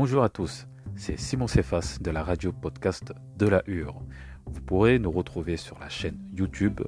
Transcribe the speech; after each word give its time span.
Bonjour 0.00 0.22
à 0.22 0.28
tous, 0.28 0.68
c'est 0.94 1.18
Simon 1.18 1.48
Cephas 1.48 1.98
de 2.00 2.12
la 2.12 2.22
radio 2.22 2.52
podcast 2.52 3.12
de 3.36 3.48
la 3.48 3.64
Hure. 3.66 4.00
Vous 4.46 4.60
pourrez 4.60 5.00
nous 5.00 5.10
retrouver 5.10 5.56
sur 5.56 5.76
la 5.80 5.88
chaîne 5.88 6.16
YouTube 6.36 6.82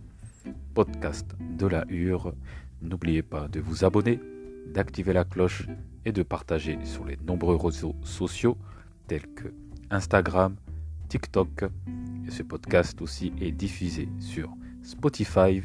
Podcast 0.75 1.27
de 1.41 1.67
la 1.67 1.85
Hure. 1.89 2.33
N'oubliez 2.81 3.23
pas 3.23 3.49
de 3.49 3.59
vous 3.59 3.85
abonner, 3.85 4.21
d'activer 4.73 5.13
la 5.13 5.25
cloche 5.25 5.67
et 6.05 6.13
de 6.13 6.23
partager 6.23 6.79
sur 6.85 7.05
les 7.05 7.19
nombreux 7.27 7.57
réseaux 7.57 7.97
sociaux 8.05 8.57
tels 9.09 9.27
que 9.35 9.53
Instagram, 9.91 10.55
TikTok. 11.09 11.65
Ce 12.29 12.45
podcast 12.45 13.03
aussi 13.03 13.33
est 13.41 13.51
diffusé 13.51 14.09
sur 14.21 14.55
Spotify, 14.85 15.63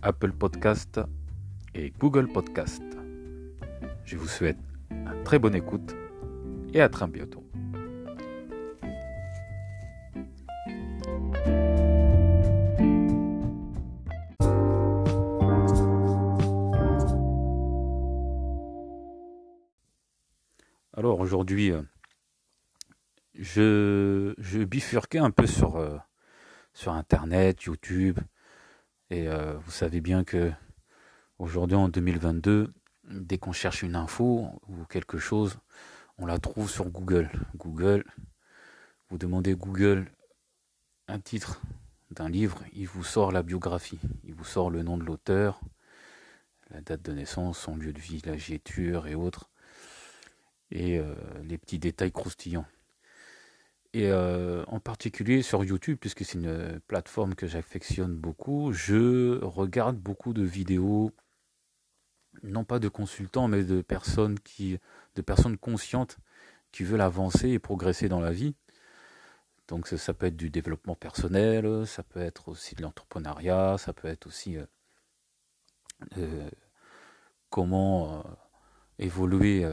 Apple 0.00 0.32
Podcast 0.32 0.98
et 1.74 1.92
Google 2.00 2.28
Podcast. 2.28 2.82
Je 4.06 4.16
vous 4.16 4.28
souhaite 4.28 4.56
une 4.90 5.22
très 5.22 5.38
bonne 5.38 5.54
écoute 5.54 5.94
à 6.80 6.88
très 6.88 7.06
bientôt. 7.06 7.44
Alors 20.98 21.20
aujourd'hui, 21.20 21.72
euh, 21.72 21.82
je, 23.34 24.64
bifurquais 24.64 25.18
un 25.18 25.30
peu 25.30 25.46
sur, 25.46 25.76
euh, 25.76 25.98
Internet, 26.86 27.64
YouTube, 27.64 28.18
et 29.10 29.28
euh, 29.28 29.58
vous 29.58 29.70
savez 29.70 30.00
bien 30.00 30.24
que 30.24 30.50
aujourd'hui 31.38 31.76
en 31.76 31.90
2022, 31.90 32.72
dès 33.10 33.36
qu'on 33.36 33.52
cherche 33.52 33.82
une 33.82 33.94
info 33.94 34.48
ou 34.68 34.84
quelque 34.86 35.18
chose, 35.18 35.58
on 36.18 36.26
la 36.26 36.38
trouve 36.38 36.70
sur 36.70 36.88
Google. 36.88 37.30
Google, 37.56 38.04
vous 39.10 39.18
demandez 39.18 39.54
Google 39.54 40.10
un 41.08 41.20
titre 41.20 41.60
d'un 42.10 42.28
livre, 42.28 42.62
il 42.72 42.86
vous 42.86 43.04
sort 43.04 43.32
la 43.32 43.42
biographie, 43.42 44.00
il 44.24 44.34
vous 44.34 44.44
sort 44.44 44.70
le 44.70 44.82
nom 44.82 44.96
de 44.96 45.04
l'auteur, 45.04 45.60
la 46.70 46.80
date 46.80 47.02
de 47.02 47.12
naissance, 47.12 47.58
son 47.58 47.76
lieu 47.76 47.92
de 47.92 48.00
vie, 48.00 48.22
la 48.24 48.36
giéture 48.36 49.06
et 49.06 49.14
autres, 49.14 49.50
et 50.70 50.98
euh, 50.98 51.14
les 51.44 51.58
petits 51.58 51.78
détails 51.78 52.12
croustillants. 52.12 52.66
Et 53.92 54.10
euh, 54.10 54.64
en 54.66 54.80
particulier 54.80 55.42
sur 55.42 55.64
YouTube, 55.64 55.98
puisque 56.00 56.24
c'est 56.24 56.38
une 56.38 56.80
plateforme 56.86 57.34
que 57.34 57.46
j'affectionne 57.46 58.14
beaucoup, 58.14 58.72
je 58.72 59.42
regarde 59.44 59.96
beaucoup 59.96 60.32
de 60.32 60.42
vidéos, 60.42 61.12
non 62.42 62.64
pas 62.64 62.78
de 62.78 62.88
consultants, 62.88 63.48
mais 63.48 63.64
de 63.64 63.82
personnes 63.82 64.38
qui, 64.40 64.78
de 65.14 65.22
personnes 65.22 65.58
conscientes 65.58 66.18
qui 66.72 66.84
veulent 66.84 67.00
avancer 67.00 67.50
et 67.50 67.58
progresser 67.58 68.08
dans 68.08 68.20
la 68.20 68.32
vie. 68.32 68.54
Donc 69.68 69.88
ça, 69.88 70.14
peut 70.14 70.26
être 70.26 70.36
du 70.36 70.50
développement 70.50 70.94
personnel, 70.94 71.86
ça 71.86 72.02
peut 72.02 72.20
être 72.20 72.48
aussi 72.48 72.74
de 72.76 72.82
l'entrepreneuriat, 72.82 73.78
ça 73.78 73.92
peut 73.92 74.06
être 74.06 74.26
aussi 74.28 74.56
euh, 74.56 74.66
euh, 76.18 76.48
comment 77.50 78.22
évoluer, 78.98 79.66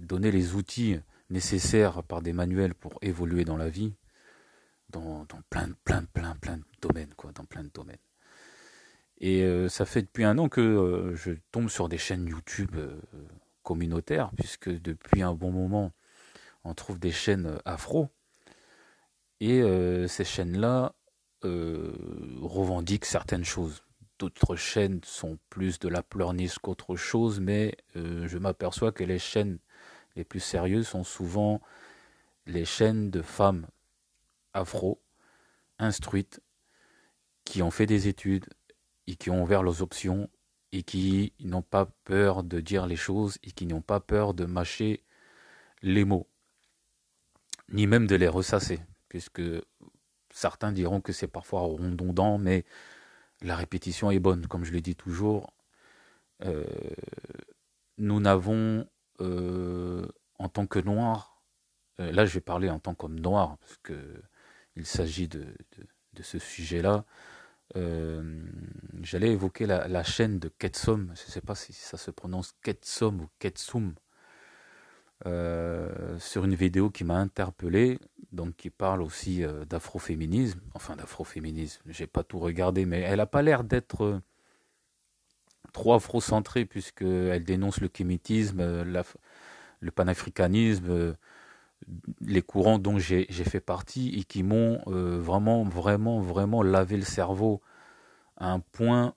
donner 0.00 0.30
les 0.30 0.54
outils 0.54 1.00
nécessaires 1.30 2.02
par 2.02 2.22
des 2.22 2.32
manuels 2.32 2.74
pour 2.74 2.98
évoluer 3.00 3.44
dans 3.44 3.56
la 3.56 3.68
vie, 3.68 3.94
dans, 4.90 5.26
plein, 5.48 5.70
plein, 5.84 6.04
plein, 6.04 6.36
plein 6.36 6.58
de 6.58 6.64
domaines, 6.80 7.14
quoi, 7.16 7.32
dans 7.32 7.44
plein 7.44 7.64
de 7.64 7.70
domaines. 7.70 7.96
Et 9.22 9.44
euh, 9.44 9.68
ça 9.68 9.86
fait 9.86 10.02
depuis 10.02 10.24
un 10.24 10.36
an 10.38 10.48
que 10.48 10.60
euh, 10.60 11.14
je 11.14 11.30
tombe 11.52 11.68
sur 11.68 11.88
des 11.88 11.96
chaînes 11.96 12.26
YouTube 12.26 12.74
euh, 12.74 13.00
communautaires, 13.62 14.32
puisque 14.36 14.68
depuis 14.68 15.22
un 15.22 15.32
bon 15.32 15.52
moment, 15.52 15.92
on 16.64 16.74
trouve 16.74 16.98
des 16.98 17.12
chaînes 17.12 17.58
afro. 17.64 18.08
Et 19.40 19.60
ces 20.06 20.22
chaînes-là 20.22 20.94
revendiquent 21.42 23.06
certaines 23.06 23.44
choses. 23.44 23.82
D'autres 24.20 24.54
chaînes 24.54 25.00
sont 25.02 25.36
plus 25.50 25.80
de 25.80 25.88
la 25.88 26.04
pleurnice 26.04 26.58
qu'autre 26.60 26.94
chose, 26.94 27.40
mais 27.40 27.76
je 27.96 28.38
m'aperçois 28.38 28.92
que 28.92 29.02
les 29.02 29.18
chaînes 29.18 29.58
les 30.14 30.22
plus 30.22 30.38
sérieux 30.38 30.84
sont 30.84 31.02
souvent 31.02 31.60
les 32.46 32.64
chaînes 32.64 33.10
de 33.10 33.20
femmes 33.20 33.66
afro, 34.54 35.02
instruites, 35.80 36.40
qui 37.44 37.62
ont 37.62 37.72
fait 37.72 37.86
des 37.86 38.06
études 38.06 38.46
et 39.06 39.16
qui 39.16 39.30
ont 39.30 39.42
ouvert 39.42 39.62
leurs 39.62 39.82
options 39.82 40.28
et 40.72 40.82
qui 40.82 41.32
n'ont 41.40 41.62
pas 41.62 41.86
peur 42.04 42.42
de 42.42 42.60
dire 42.60 42.86
les 42.86 42.96
choses 42.96 43.38
et 43.42 43.50
qui 43.50 43.66
n'ont 43.66 43.82
pas 43.82 44.00
peur 44.00 44.34
de 44.34 44.44
mâcher 44.44 45.04
les 45.82 46.04
mots, 46.04 46.28
ni 47.70 47.86
même 47.86 48.06
de 48.06 48.14
les 48.14 48.28
ressasser, 48.28 48.80
puisque 49.08 49.42
certains 50.30 50.72
diront 50.72 51.00
que 51.00 51.12
c'est 51.12 51.28
parfois 51.28 51.62
redondant, 51.62 52.38
mais 52.38 52.64
la 53.42 53.56
répétition 53.56 54.10
est 54.10 54.20
bonne, 54.20 54.46
comme 54.46 54.64
je 54.64 54.72
le 54.72 54.80
dis 54.80 54.94
toujours. 54.94 55.52
Euh, 56.44 56.64
nous 57.98 58.20
n'avons 58.20 58.86
euh, 59.20 60.06
en 60.38 60.48
tant 60.48 60.66
que 60.66 60.78
noir, 60.78 61.42
euh, 62.00 62.10
là 62.12 62.24
je 62.24 62.34
vais 62.34 62.40
parler 62.40 62.70
en 62.70 62.78
tant 62.78 62.94
qu'homme 62.94 63.20
noir, 63.20 63.58
parce 63.58 63.76
que 63.82 64.22
il 64.76 64.86
s'agit 64.86 65.28
de, 65.28 65.44
ce 66.20 66.38
sujet-là. 66.38 67.04
Euh, 67.76 68.42
j'allais 69.02 69.30
évoquer 69.30 69.66
la, 69.66 70.04
chaîne 70.04 70.38
de 70.38 70.48
Ketsom, 70.48 71.12
je 71.14 71.26
ne 71.26 71.30
sais 71.30 71.40
pas 71.40 71.54
si 71.54 71.72
ça 71.72 71.96
se 71.96 72.10
prononce 72.10 72.54
Ketsom 72.62 73.20
ou 73.22 73.28
Ketsum, 73.38 73.94
sur 76.18 76.44
une 76.44 76.54
vidéo 76.54 76.90
qui 76.90 77.04
m'a 77.04 77.16
interpellé, 77.16 77.98
donc 78.32 78.56
qui 78.56 78.70
parle 78.70 79.02
aussi 79.02 79.44
d'afroféminisme, 79.68 80.60
enfin 80.74 80.96
d'afroféminisme, 80.96 81.82
j'ai 81.86 82.06
pas 82.06 82.24
tout 82.24 82.38
regardé, 82.38 82.84
mais 82.86 83.00
elle 83.00 83.18
n'a 83.18 83.26
pas 83.26 83.42
l'air 83.42 83.64
d'être 83.64 84.20
trop 85.72 85.94
afro-centrée, 85.94 86.64
puisqu'elle 86.64 87.44
dénonce 87.44 87.80
le 87.80 87.88
kémitisme, 87.88 88.60
euh, 88.60 89.02
le 89.80 89.90
panafricanisme, 89.90 90.86
euh, 90.88 91.14
les 92.20 92.42
courants 92.42 92.78
dont 92.78 92.98
j'ai 92.98 93.26
fait 93.26 93.60
partie 93.60 94.08
et 94.18 94.24
qui 94.24 94.42
m'ont 94.42 94.80
euh, 94.86 95.18
vraiment, 95.20 95.64
vraiment, 95.64 96.20
vraiment 96.20 96.62
lavé 96.62 96.96
le 96.96 97.04
cerveau 97.04 97.60
à 98.36 98.50
un 98.52 98.60
point 98.60 99.14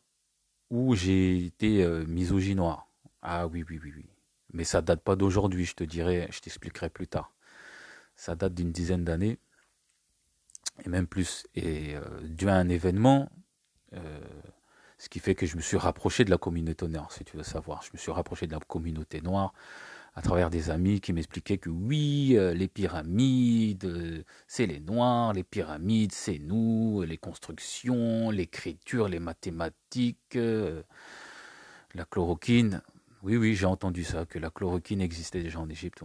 où 0.69 0.96
j'ai 0.96 1.46
été 1.46 1.86
misogynoir. 2.08 2.90
Ah 3.22 3.47
oui, 3.47 3.63
oui, 3.69 3.80
oui, 3.84 3.94
oui. 3.96 4.06
Mais 4.53 4.63
ça 4.63 4.81
date 4.81 5.02
pas 5.02 5.16
d'aujourd'hui, 5.16 5.66
je 5.66 5.75
te 5.75 5.84
dirai, 5.84 6.28
je 6.31 6.40
t'expliquerai 6.40 6.90
plus 6.90 7.08
tard. 7.08 7.34
Ça 8.16 8.36
date 8.36 8.53
d'une 8.53 8.72
dizaine 8.72 9.03
d'années, 9.03 9.38
et 10.84 10.90
même 10.90 11.07
plus. 11.07 11.46
Et 11.56 11.96
dû 12.24 12.50
à 12.50 12.56
un 12.56 12.69
événement, 12.69 13.30
ce 14.97 15.09
qui 15.09 15.19
fait 15.19 15.36
que 15.36 15.46
je 15.46 15.56
me 15.56 15.62
suis 15.62 15.78
rapproché 15.78 16.25
de 16.25 16.30
la 16.30 16.38
communauté 16.38 16.88
noire, 16.88 17.12
si 17.12 17.24
tu 17.24 17.38
veux 17.38 17.44
savoir. 17.44 17.84
Je 17.84 17.92
me 17.94 17.97
suis 17.97 18.12
rapproché 18.12 18.47
de 18.47 18.53
la 18.53 18.59
communauté 18.59 19.22
noire 19.22 19.53
à 20.15 20.21
travers 20.21 20.49
des 20.49 20.69
amis 20.69 21.01
qui 21.01 21.11
m'expliquaient 21.11 21.57
que 21.57 21.69
oui, 21.69 22.37
euh, 22.37 22.53
les 22.53 22.69
pyramides, 22.69 23.85
euh, 23.85 24.23
c'est 24.47 24.65
les 24.65 24.79
noirs, 24.79 25.33
les 25.33 25.43
pyramides, 25.43 26.13
c'est 26.13 26.39
nous, 26.39 27.03
les 27.05 27.17
constructions, 27.17 28.29
l'écriture, 28.29 29.09
les 29.09 29.19
mathématiques, 29.19 30.35
euh, 30.37 30.83
la 31.93 32.05
chloroquine. 32.05 32.81
Oui, 33.23 33.35
oui, 33.35 33.55
j'ai 33.55 33.65
entendu 33.65 34.03
ça, 34.03 34.25
que 34.25 34.39
la 34.39 34.49
chloroquine 34.49 35.01
existait 35.01 35.43
déjà 35.43 35.59
en 35.59 35.69
Égypte. 35.69 36.01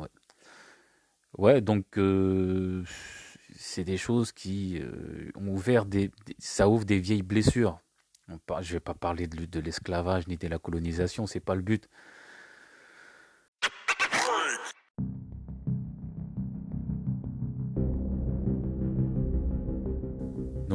Ouais, 1.38 1.60
donc 1.60 1.84
c'est 3.56 3.84
des 3.84 3.96
choses 3.96 4.32
qui 4.32 4.80
ont 5.36 5.48
ouvert 5.48 5.84
des, 5.84 6.10
ça 6.38 6.68
ouvre 6.68 6.84
des 6.84 6.98
vieilles 6.98 7.22
blessures 7.22 7.78
je 8.60 8.68
ne 8.68 8.72
vais 8.74 8.80
pas 8.80 8.94
parler 8.94 9.26
de, 9.26 9.60
l'esclavage 9.60 10.26
ni 10.28 10.36
de 10.36 10.48
la 10.48 10.58
colonisation, 10.58 11.26
c'est 11.26 11.40
pas 11.40 11.54
le 11.54 11.62
but. 11.62 11.88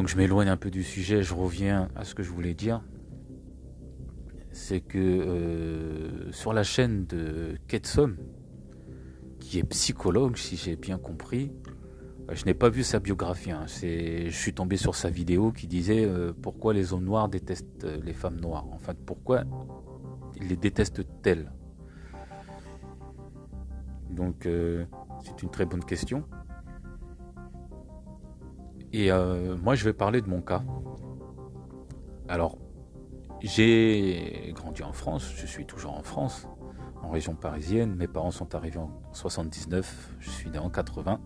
Donc 0.06 0.12
je 0.12 0.18
m'éloigne 0.18 0.50
un 0.50 0.56
peu 0.56 0.70
du 0.70 0.84
sujet, 0.84 1.24
je 1.24 1.34
reviens 1.34 1.90
à 1.96 2.04
ce 2.04 2.14
que 2.14 2.22
je 2.22 2.30
voulais 2.30 2.54
dire. 2.54 2.84
C'est 4.52 4.80
que 4.80 5.00
euh, 5.00 6.32
sur 6.32 6.54
la 6.54 6.62
chaîne 6.62 7.08
de 7.08 7.58
Ketsom, 7.68 8.16
qui 9.40 9.58
est 9.58 9.64
psychologue, 9.64 10.38
si 10.38 10.58
j'ai 10.58 10.76
bien 10.76 11.00
compris, 11.00 11.52
je 12.32 12.46
n'ai 12.46 12.54
pas 12.54 12.70
vu 12.70 12.84
sa 12.84 13.00
biographie. 13.00 13.50
Hein. 13.50 13.66
je 13.66 14.30
suis 14.30 14.54
tombé 14.54 14.78
sur 14.78 14.94
sa 14.94 15.10
vidéo 15.10 15.52
qui 15.52 15.66
disait 15.66 16.06
euh, 16.06 16.34
pourquoi 16.40 16.76
les 16.76 16.94
hommes 16.94 17.06
noirs 17.06 17.28
détestent 17.28 17.86
euh, 17.86 17.98
les 18.04 18.14
femmes 18.14 18.40
noires. 18.40 18.68
En 18.72 18.78
fait, 18.78 18.98
pourquoi 19.08 19.44
ils 20.36 20.48
les 20.48 20.56
détestent 20.56 21.02
elles 21.24 21.52
Donc, 24.12 24.46
euh, 24.46 24.86
c'est 25.24 25.42
une 25.42 25.50
très 25.50 25.66
bonne 25.66 25.84
question. 25.84 26.26
Et 28.94 29.10
moi, 29.62 29.76
je 29.76 29.84
vais 29.84 29.94
parler 29.94 30.22
de 30.22 30.30
mon 30.30 30.42
cas. 30.42 30.64
Alors, 32.28 32.58
j'ai 33.42 34.52
grandi 34.56 34.82
en 34.84 34.94
France, 34.94 35.34
je 35.36 35.46
suis 35.46 35.66
toujours 35.66 35.94
en 35.94 36.04
France, 36.04 36.48
en 37.04 37.10
région 37.10 37.36
parisienne. 37.36 37.96
Mes 37.96 38.08
parents 38.08 38.32
sont 38.32 38.56
arrivés 38.56 38.80
en 38.80 38.92
79, 39.12 40.14
je 40.20 40.30
suis 40.30 40.50
né 40.50 40.58
en 40.58 40.70
80. 40.70 41.20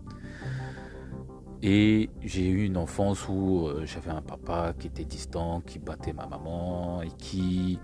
Et 1.62 2.08
j'ai 2.22 2.48
eu 2.48 2.64
une 2.64 2.78
enfance 2.78 3.28
où 3.28 3.66
euh, 3.66 3.84
j'avais 3.84 4.10
un 4.10 4.22
papa 4.22 4.72
qui 4.78 4.86
était 4.86 5.04
distant, 5.04 5.60
qui 5.60 5.78
battait 5.78 6.14
ma 6.14 6.26
maman 6.26 7.02
et 7.02 7.10
qui 7.18 7.78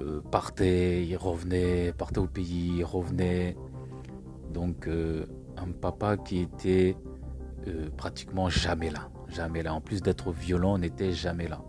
euh, 0.00 0.20
partait, 0.20 1.04
il 1.04 1.16
revenait, 1.16 1.92
partait 1.92 2.18
au 2.18 2.26
pays, 2.26 2.78
il 2.78 2.84
revenait. 2.84 3.56
Donc 4.52 4.88
euh, 4.88 5.26
un 5.56 5.70
papa 5.70 6.16
qui 6.16 6.40
était 6.40 6.96
pratiquement 7.96 8.48
jamais 8.48 8.90
là, 8.90 9.08
jamais 9.28 9.62
là. 9.62 9.74
En 9.74 9.80
plus 9.80 10.02
d'être 10.02 10.32
violent, 10.32 10.78
n'était 10.78 11.12
jamais 11.12 11.48
là. 11.48 11.62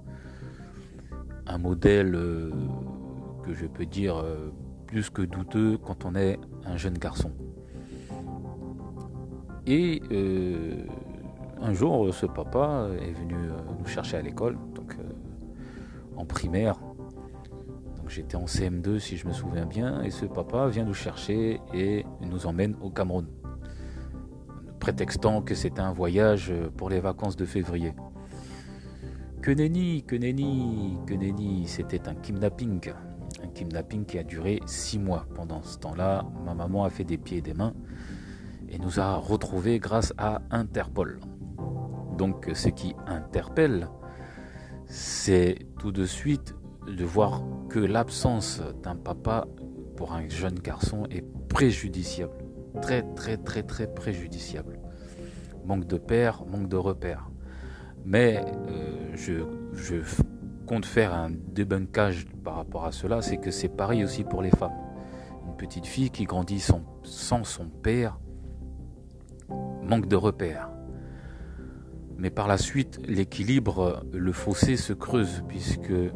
Un 1.45 1.57
modèle 1.57 2.11
que 3.43 3.53
je 3.53 3.65
peux 3.65 3.85
dire 3.85 4.23
plus 4.85 5.09
que 5.09 5.21
douteux 5.21 5.77
quand 5.77 6.05
on 6.05 6.15
est 6.15 6.39
un 6.65 6.77
jeune 6.77 6.97
garçon. 6.97 7.31
Et 9.65 10.01
un 11.61 11.73
jour, 11.73 12.13
ce 12.13 12.25
papa 12.25 12.87
est 13.01 13.11
venu 13.11 13.35
euh, 13.35 13.57
nous 13.79 13.87
chercher 13.87 14.17
à 14.17 14.21
l'école, 14.21 14.57
donc 14.75 14.95
euh, 14.99 15.03
en 16.15 16.25
primaire. 16.25 16.79
Donc 17.97 18.09
j'étais 18.09 18.35
en 18.35 18.45
CM2 18.45 18.99
si 18.99 19.17
je 19.17 19.27
me 19.27 19.33
souviens 19.33 19.65
bien, 19.65 20.01
et 20.03 20.11
ce 20.11 20.25
papa 20.25 20.67
vient 20.67 20.85
nous 20.85 20.93
chercher 20.93 21.59
et 21.73 22.05
nous 22.21 22.45
emmène 22.45 22.75
au 22.81 22.89
Cameroun, 22.89 23.27
prétextant 24.87 25.41
que 25.41 25.53
c'était 25.53 25.81
un 25.81 25.91
voyage 25.91 26.53
pour 26.77 26.89
les 26.89 27.01
vacances 27.01 27.35
de 27.35 27.43
février. 27.43 27.93
Que 29.41 29.51
nenni, 29.51 30.03
que 30.03 30.15
nenni, 30.15 30.97
que 31.05 31.13
nenni, 31.13 31.67
c'était 31.67 32.07
un 32.07 32.15
kidnapping. 32.15 32.93
Un 33.43 33.47
kidnapping 33.49 34.05
qui 34.05 34.17
a 34.17 34.23
duré 34.23 34.61
six 34.65 34.97
mois. 34.97 35.25
Pendant 35.35 35.61
ce 35.61 35.77
temps-là, 35.79 36.23
ma 36.45 36.53
maman 36.53 36.85
a 36.85 36.89
fait 36.89 37.03
des 37.03 37.17
pieds 37.17 37.39
et 37.39 37.41
des 37.41 37.53
mains 37.53 37.73
et 38.69 38.79
nous 38.79 38.97
a 39.01 39.15
retrouvés 39.15 39.77
grâce 39.77 40.13
à 40.17 40.41
Interpol. 40.51 41.19
Donc 42.17 42.49
ce 42.53 42.69
qui 42.69 42.95
interpelle, 43.07 43.89
c'est 44.85 45.67
tout 45.79 45.91
de 45.91 46.05
suite 46.05 46.55
de 46.87 47.03
voir 47.03 47.43
que 47.67 47.79
l'absence 47.79 48.61
d'un 48.83 48.95
papa 48.95 49.47
pour 49.97 50.13
un 50.13 50.29
jeune 50.29 50.59
garçon 50.59 51.07
est 51.11 51.25
préjudiciable. 51.49 52.37
Très 52.81 53.01
très 53.15 53.35
très 53.35 53.63
très 53.63 53.93
préjudiciable. 53.93 54.76
Manque 55.67 55.85
de 55.85 55.97
père, 55.97 56.45
manque 56.45 56.69
de 56.69 56.77
repère. 56.77 57.29
Mais 58.05 58.41
euh, 58.69 59.11
je, 59.15 60.01
compte 60.65 60.85
faire 60.85 61.13
un 61.13 61.29
débunkage 61.29 62.25
par 62.43 62.55
rapport 62.55 62.85
à 62.85 62.91
cela, 62.91 63.21
c'est 63.21 63.37
que 63.37 63.51
c'est 63.51 63.69
pareil 63.69 64.03
aussi 64.03 64.23
pour 64.23 64.41
les 64.41 64.49
femmes. 64.49 64.75
Une 65.45 65.55
petite 65.55 65.85
fille 65.85 66.09
qui 66.09 66.23
grandit 66.25 66.59
sans, 66.59 66.83
son 67.03 67.69
père 67.69 68.19
manque 69.83 70.07
de 70.07 70.15
repère. 70.15 70.69
Mais 72.17 72.29
par 72.29 72.47
la 72.47 72.57
suite, 72.57 72.99
l'équilibre, 73.05 74.05
le 74.11 74.31
fossé 74.31 74.75
se 74.75 74.93
creuse, 74.93 75.43
puisque 75.47 75.91
euh, 75.91 76.11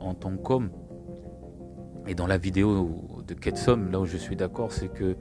en 0.00 0.14
tant 0.14 0.36
qu'homme, 0.36 0.70
et 2.06 2.14
dans 2.14 2.26
la 2.26 2.38
vidéo 2.38 3.22
de 3.26 3.34
Ketsom, 3.34 3.90
là 3.90 4.00
où 4.00 4.04
je 4.04 4.16
suis 4.16 4.36
d'accord, 4.36 4.72
c'est 4.72 4.88
que 4.88 5.16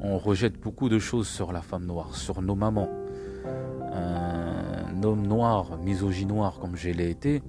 on 0.00 0.18
rejette 0.18 0.60
beaucoup 0.60 0.88
de 0.88 0.98
choses 0.98 1.28
sur 1.28 1.52
la 1.52 1.62
femme 1.62 1.86
noire, 1.86 2.14
sur 2.14 2.42
nos 2.42 2.54
mamans. 2.54 2.88
Un 3.92 5.02
homme 5.02 5.26
noir, 5.26 5.78
misogynoir 5.78 6.58
comme 6.60 6.76
je 6.76 6.90
l'ai 6.90 7.10
été, 7.10 7.42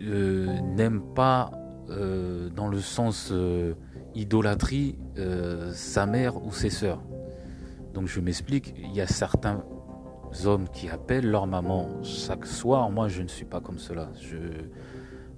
euh, 0.00 0.60
n'aime 0.60 1.02
pas 1.14 1.50
euh, 1.88 2.48
dans 2.50 2.68
le 2.68 2.80
sens 2.80 3.32
idolâtrie 4.14 4.98
sa 5.72 6.06
mère 6.06 6.44
ou 6.44 6.52
ses 6.52 6.70
sœurs. 6.70 7.02
Donc 7.94 8.06
je 8.06 8.20
m'explique, 8.20 8.74
il 8.78 8.92
y 8.92 9.00
a 9.00 9.06
certains 9.06 9.64
hommes 10.44 10.68
qui 10.72 10.88
appellent 10.88 11.30
leur 11.30 11.46
maman 11.46 11.88
chaque 12.02 12.46
soir. 12.46 12.90
Moi, 12.90 13.08
je 13.08 13.22
ne 13.22 13.28
suis 13.28 13.44
pas 13.44 13.60
comme 13.60 13.78
cela. 13.78 14.08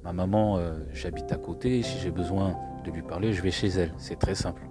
Ma 0.04 0.12
maman, 0.12 0.58
euh, 0.58 0.78
j'habite 0.92 1.32
à 1.32 1.36
côté. 1.36 1.82
Si 1.82 1.98
j'ai 1.98 2.10
besoin 2.10 2.56
de 2.84 2.90
lui 2.90 3.02
parler, 3.02 3.32
je 3.32 3.42
vais 3.42 3.50
chez 3.50 3.68
elle. 3.68 3.92
C'est 3.98 4.18
très 4.18 4.34
simple. 4.34 4.62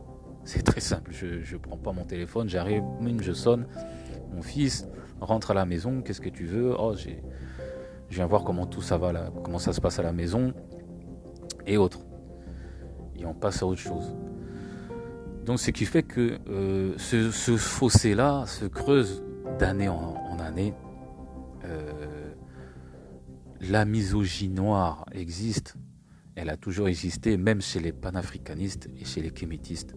C'est 0.45 0.63
très 0.63 0.81
simple. 0.81 1.11
Je 1.11 1.53
ne 1.53 1.57
prends 1.59 1.77
pas 1.77 1.91
mon 1.91 2.05
téléphone, 2.05 2.49
j'arrive, 2.49 2.83
je 3.21 3.33
sonne. 3.33 3.65
Mon 4.33 4.41
fils 4.41 4.87
rentre 5.21 5.51
à 5.51 5.53
la 5.53 5.65
maison. 5.65 6.01
Qu'est-ce 6.01 6.21
que 6.21 6.29
tu 6.29 6.45
veux? 6.45 6.75
Oh, 6.77 6.95
je 6.95 8.15
viens 8.15 8.25
voir 8.25 8.43
comment 8.43 8.67
tout 8.67 8.81
ça 8.81 8.97
va 8.97 9.11
là, 9.11 9.31
comment 9.43 9.59
ça 9.59 9.73
se 9.73 9.81
passe 9.81 9.99
à 9.99 10.03
la 10.03 10.13
maison 10.13 10.53
et 11.65 11.77
autres. 11.77 11.99
Et 13.17 13.25
on 13.25 13.33
passe 13.33 13.63
à 13.63 13.65
autre 13.65 13.79
chose. 13.79 14.15
Donc, 15.45 15.59
ce 15.59 15.71
qui 15.71 15.85
fait 15.85 16.03
que 16.03 16.39
euh, 16.49 16.93
ce, 16.97 17.31
ce 17.31 17.57
fossé-là 17.57 18.45
se 18.45 18.65
creuse 18.65 19.23
d'année 19.59 19.89
en, 19.89 20.39
année, 20.39 20.73
euh, 21.65 22.33
la 23.61 23.85
misogynie 23.85 24.53
noire 24.53 25.05
existe. 25.11 25.75
Elle 26.35 26.49
a 26.49 26.57
toujours 26.57 26.87
existé, 26.87 27.37
même 27.37 27.61
chez 27.61 27.79
les 27.79 27.91
panafricanistes 27.91 28.89
et 28.99 29.05
chez 29.05 29.21
les 29.21 29.31
kémétistes. 29.31 29.95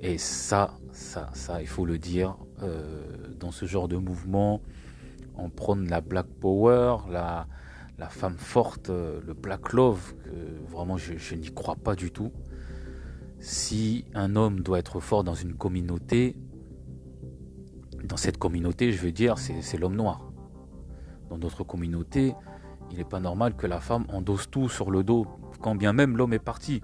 Et 0.00 0.18
ça, 0.18 0.78
ça, 0.92 1.30
ça, 1.34 1.60
il 1.60 1.66
faut 1.66 1.84
le 1.84 1.98
dire, 1.98 2.36
euh, 2.62 3.02
dans 3.38 3.50
ce 3.50 3.66
genre 3.66 3.88
de 3.88 3.96
mouvement, 3.96 4.60
on 5.36 5.50
prône 5.50 5.88
la 5.88 6.00
black 6.00 6.26
power, 6.40 6.98
la, 7.10 7.46
femme 8.10 8.36
forte, 8.36 8.90
le 8.90 9.34
black 9.34 9.72
love, 9.72 10.14
que 10.24 10.70
vraiment 10.70 10.96
je, 10.96 11.16
je 11.16 11.34
n'y 11.34 11.52
crois 11.52 11.76
pas 11.76 11.96
du 11.96 12.10
tout. 12.10 12.32
Si 13.40 14.04
un 14.14 14.36
homme 14.36 14.60
doit 14.60 14.78
être 14.78 15.00
fort 15.00 15.24
dans 15.24 15.34
une 15.34 15.54
communauté, 15.54 16.36
dans 18.04 18.16
cette 18.16 18.38
communauté, 18.38 18.92
je 18.92 19.00
veux 19.00 19.12
dire, 19.12 19.38
c'est 19.38 19.78
l'homme 19.78 19.96
noir. 19.96 20.30
Dans 21.28 21.38
notre 21.38 21.62
communauté, 21.64 22.34
il 22.90 22.98
n'est 22.98 23.04
pas 23.04 23.20
normal 23.20 23.54
que 23.54 23.66
la 23.66 23.80
femme 23.80 24.06
endosse 24.08 24.50
tout 24.50 24.68
sur 24.68 24.90
le 24.90 25.04
dos, 25.04 25.26
quand 25.60 25.74
bien 25.74 25.92
même 25.92 26.16
l'homme 26.16 26.32
est 26.32 26.38
parti. 26.38 26.80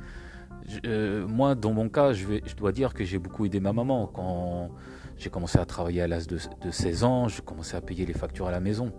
Euh, 0.86 1.26
moi, 1.26 1.54
dans 1.54 1.72
mon 1.72 1.88
cas, 1.88 2.12
je, 2.12 2.26
je 2.44 2.54
dois 2.54 2.72
dire 2.72 2.94
que 2.94 3.04
j'ai 3.04 3.18
beaucoup 3.18 3.44
aidé 3.44 3.60
ma 3.60 3.72
maman. 3.72 4.06
Quand 4.06 4.70
j'ai 5.16 5.30
commencé 5.30 5.58
à 5.58 5.64
travailler 5.64 6.02
à 6.02 6.08
l'âge 6.08 6.26
de, 6.26 6.38
16 6.70 7.04
ans, 7.04 7.28
j'ai 7.28 7.42
commencé 7.42 7.76
à 7.76 7.80
payer 7.80 8.06
les 8.06 8.14
factures 8.14 8.46
à 8.46 8.50
la 8.50 8.60
maison, 8.60 8.92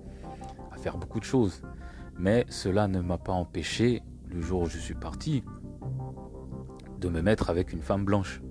à 0.71 0.77
faire 0.77 0.97
beaucoup 0.97 1.19
de 1.19 1.25
choses. 1.25 1.61
Mais 2.17 2.45
cela 2.49 2.87
ne 2.87 3.01
m'a 3.01 3.17
pas 3.17 3.33
empêché, 3.33 4.01
le 4.29 4.41
jour 4.41 4.61
où 4.61 4.65
je 4.67 4.77
suis 4.77 4.93
parti, 4.93 5.43
de 6.99 7.09
me 7.09 7.21
mettre 7.21 7.49
avec 7.49 7.73
une 7.73 7.81
femme 7.81 8.05
blanche. 8.05 8.41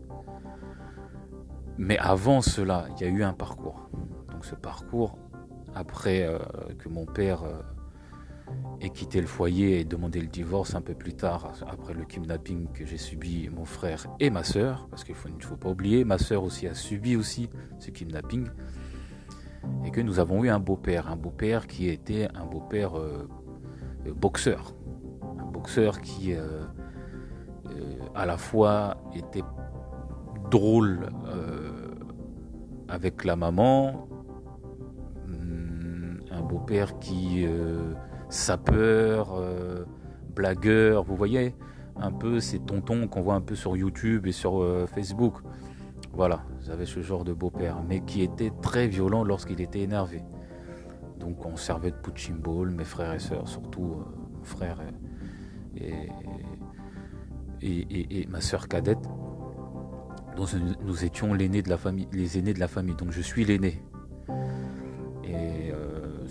Mais 1.79 1.99
avant 1.99 2.41
cela, 2.43 2.87
il 2.97 3.03
y 3.03 3.09
a 3.09 3.13
eu 3.13 3.23
un 3.23 3.33
parcours. 3.33 3.89
Donc 4.31 4.45
ce 4.45 4.55
parcours, 4.55 5.19
après 5.75 6.23
euh, 6.23 6.39
que 6.79 6.89
mon 6.89 7.07
père 7.07 7.43
euh, 7.43 7.61
ait 8.81 8.91
quitté 8.91 9.21
le 9.21 9.27
foyer 9.27 9.81
et 9.81 9.85
demandé 9.85 10.21
le 10.21 10.27
divorce 10.27 10.75
un 10.75 10.81
peu 10.81 10.95
plus 10.95 11.15
tard, 11.15 11.53
après 11.69 11.95
le 11.95 12.05
kidnapping 12.05 12.69
que 12.73 12.85
j'ai 12.85 12.99
subi, 12.99 13.49
mon 13.49 13.65
frère 13.65 14.07
et 14.21 14.31
ma 14.31 14.45
soeur, 14.45 14.89
parce 14.91 15.05
qu'il 15.05 15.15
ne 15.15 15.43
faut, 15.43 15.57
pas 15.57 15.71
oublier, 15.71 16.05
ma 16.05 16.19
soeur 16.19 16.45
aussi 16.45 16.67
a 16.67 16.75
subi 16.75 17.17
aussi 17.17 17.49
ce 17.79 17.91
kidnapping, 17.91 18.49
et 19.85 19.91
que 19.91 20.01
nous 20.01 20.19
avons 20.19 20.45
eu 20.45 20.51
un 20.51 20.61
beau-père, 20.61 21.11
un 21.11 21.17
beau-père 21.17 21.67
qui 21.67 21.89
était 21.89 22.29
un 22.35 22.45
beau-père 22.45 22.99
euh, 22.99 23.27
boxeur, 24.15 24.75
un 25.39 25.51
boxeur 25.51 26.01
qui 26.01 26.35
à 28.15 28.27
la 28.27 28.37
fois 28.37 28.97
était 29.15 29.43
drôle 30.51 31.09
euh, 31.27 31.95
avec 32.89 33.25
la 33.25 33.37
maman, 33.37 34.09
hmm, 35.27 36.19
un 36.31 36.43
beau-père 36.43 36.99
qui 36.99 37.45
euh, 37.47 37.95
sapeur, 38.35 39.35
euh, 39.37 39.85
blagueur, 40.35 41.05
vous 41.05 41.17
voyez 41.17 41.55
un 41.97 42.11
peu 42.11 42.41
ces 42.41 42.59
tontons 42.59 43.07
qu'on 43.07 43.21
voit 43.21 43.35
un 43.35 43.41
peu 43.41 43.55
sur 43.55 43.77
YouTube 43.77 44.27
et 44.27 44.33
sur 44.33 44.67
Facebook. 44.89 45.35
Voilà, 46.13 46.43
vous 46.61 46.71
avez 46.71 46.87
ce 46.87 47.01
genre 47.03 47.25
de 47.25 47.33
beau-père, 47.33 47.83
mais 47.89 48.01
qui 48.01 48.23
était 48.23 48.51
très 48.61 48.89
violent 48.89 49.23
lorsqu'il 49.23 49.61
était 49.61 49.81
énervé. 49.81 50.23
Donc 51.21 51.47
on 51.47 51.57
servait 51.57 51.93
de 51.93 51.97
punching 51.97 52.37
ball, 52.37 52.71
mes 52.71 52.85
frères 52.85 53.15
et 53.15 53.21
sœurs, 53.21 53.49
surtout 53.49 54.03
mon 54.37 54.43
frère 54.43 54.79
et, 57.63 58.27
ma 58.29 58.41
sœur 58.41 58.67
cadette 58.69 59.09
dont 60.37 60.47
nous 60.85 61.05
étions 61.05 61.35
de 61.37 61.69
la 61.69 61.79
famille, 61.79 62.09
les 62.13 62.39
aînés 62.39 62.55
de 62.55 62.61
la 62.61 62.69
famille. 62.69 62.97
Donc 62.97 63.13
je 63.13 63.21
suis 63.21 63.45
l'aîné. 63.45 63.81
Euh, 65.29 65.84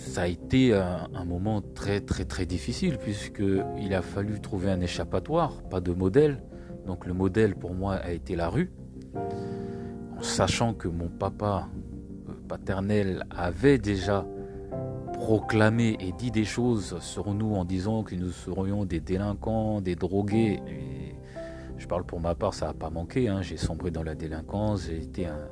ça 0.03 0.23
a 0.23 0.27
été 0.27 0.73
un, 0.73 1.25
moment 1.25 1.61
très 1.61 2.01
très 2.01 2.25
très 2.25 2.45
difficile 2.45 2.97
puisqu'il 2.97 3.93
a 3.93 4.01
fallu 4.01 4.39
trouver 4.39 4.69
un 4.69 4.81
échappatoire, 4.81 5.63
pas 5.63 5.79
de 5.79 5.91
modèle. 5.93 6.43
Donc 6.85 7.05
le 7.05 7.13
modèle 7.13 7.55
pour 7.55 7.73
moi 7.73 7.95
a 7.95 8.11
été 8.11 8.35
la 8.35 8.49
rue. 8.49 8.71
En 9.15 10.21
sachant 10.21 10.73
que 10.73 10.87
mon 10.87 11.07
papa 11.07 11.69
euh, 12.29 12.33
paternel 12.47 13.23
avait 13.31 13.77
déjà 13.77 14.25
proclamé 15.13 15.97
et 15.99 16.11
dit 16.11 16.31
des 16.31 16.43
choses 16.43 16.99
sur 16.99 17.33
nous 17.33 17.55
en 17.55 17.63
disant 17.63 18.03
que 18.03 18.15
nous 18.15 18.31
serions 18.31 18.85
des 18.85 18.99
délinquants, 18.99 19.79
des 19.81 19.95
drogués. 19.95 20.59
je 21.77 21.87
parle 21.87 22.03
pour 22.03 22.19
ma 22.19 22.35
part, 22.35 22.53
ça 22.53 22.67
n'a 22.67 22.73
pas 22.73 22.89
manqué. 22.89 23.29
Hein. 23.29 23.41
J'ai 23.41 23.57
sombré 23.57 23.89
dans 23.89 24.03
la 24.03 24.15
délinquance, 24.15 24.87
j'ai 24.87 24.97
été, 24.97 25.25
un, 25.25 25.47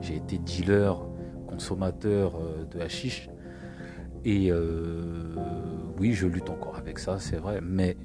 j'ai 0.00 0.16
été 0.16 0.38
dealer, 0.38 1.00
consommateur 1.46 2.34
euh, 2.36 2.64
de 2.64 2.80
hashish. 2.80 3.28
Et 4.24 4.50
euh, 4.50 5.34
oui, 5.98 6.12
je 6.12 6.26
lutte 6.26 6.50
encore 6.50 6.76
avec 6.76 6.98
ça, 6.98 7.18
c'est 7.18 7.36
vrai. 7.36 7.60
Mais 7.62 7.96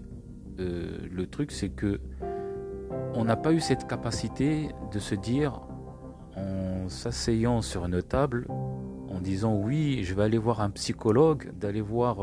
euh, 0.59 0.97
le 1.11 1.27
truc, 1.27 1.51
c'est 1.51 1.69
que 1.69 1.99
on 3.13 3.25
n'a 3.25 3.35
pas 3.35 3.53
eu 3.53 3.59
cette 3.59 3.87
capacité 3.87 4.69
de 4.91 4.99
se 4.99 5.15
dire, 5.15 5.61
en 6.35 6.89
s'asseyant 6.89 7.61
sur 7.61 7.85
une 7.85 8.01
table, 8.01 8.47
en 8.49 9.19
disant 9.19 9.55
oui, 9.55 10.03
je 10.03 10.13
vais 10.13 10.23
aller 10.23 10.37
voir 10.37 10.61
un 10.61 10.69
psychologue, 10.69 11.51
d'aller 11.53 11.81
voir 11.81 12.19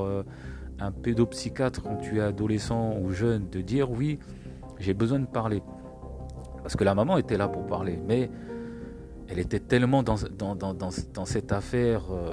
un 0.79 0.93
pédopsychiatre 0.93 1.83
quand 1.83 1.97
tu 1.97 2.19
es 2.19 2.21
adolescent 2.21 2.97
ou 3.00 3.11
jeune, 3.11 3.49
de 3.50 3.61
dire 3.61 3.91
oui, 3.91 4.19
j'ai 4.79 4.95
besoin 4.95 5.19
de 5.19 5.26
parler. 5.26 5.62
Parce 6.62 6.76
que 6.76 6.85
la 6.85 6.95
maman 6.95 7.17
était 7.19 7.37
là 7.37 7.49
pour 7.49 7.67
parler, 7.67 7.99
mais 8.07 8.31
elle 9.28 9.38
était 9.38 9.61
tellement 9.61 10.02
dans, 10.02 10.16
cette 10.16 11.52
affaire 11.52 12.04
euh, 12.11 12.33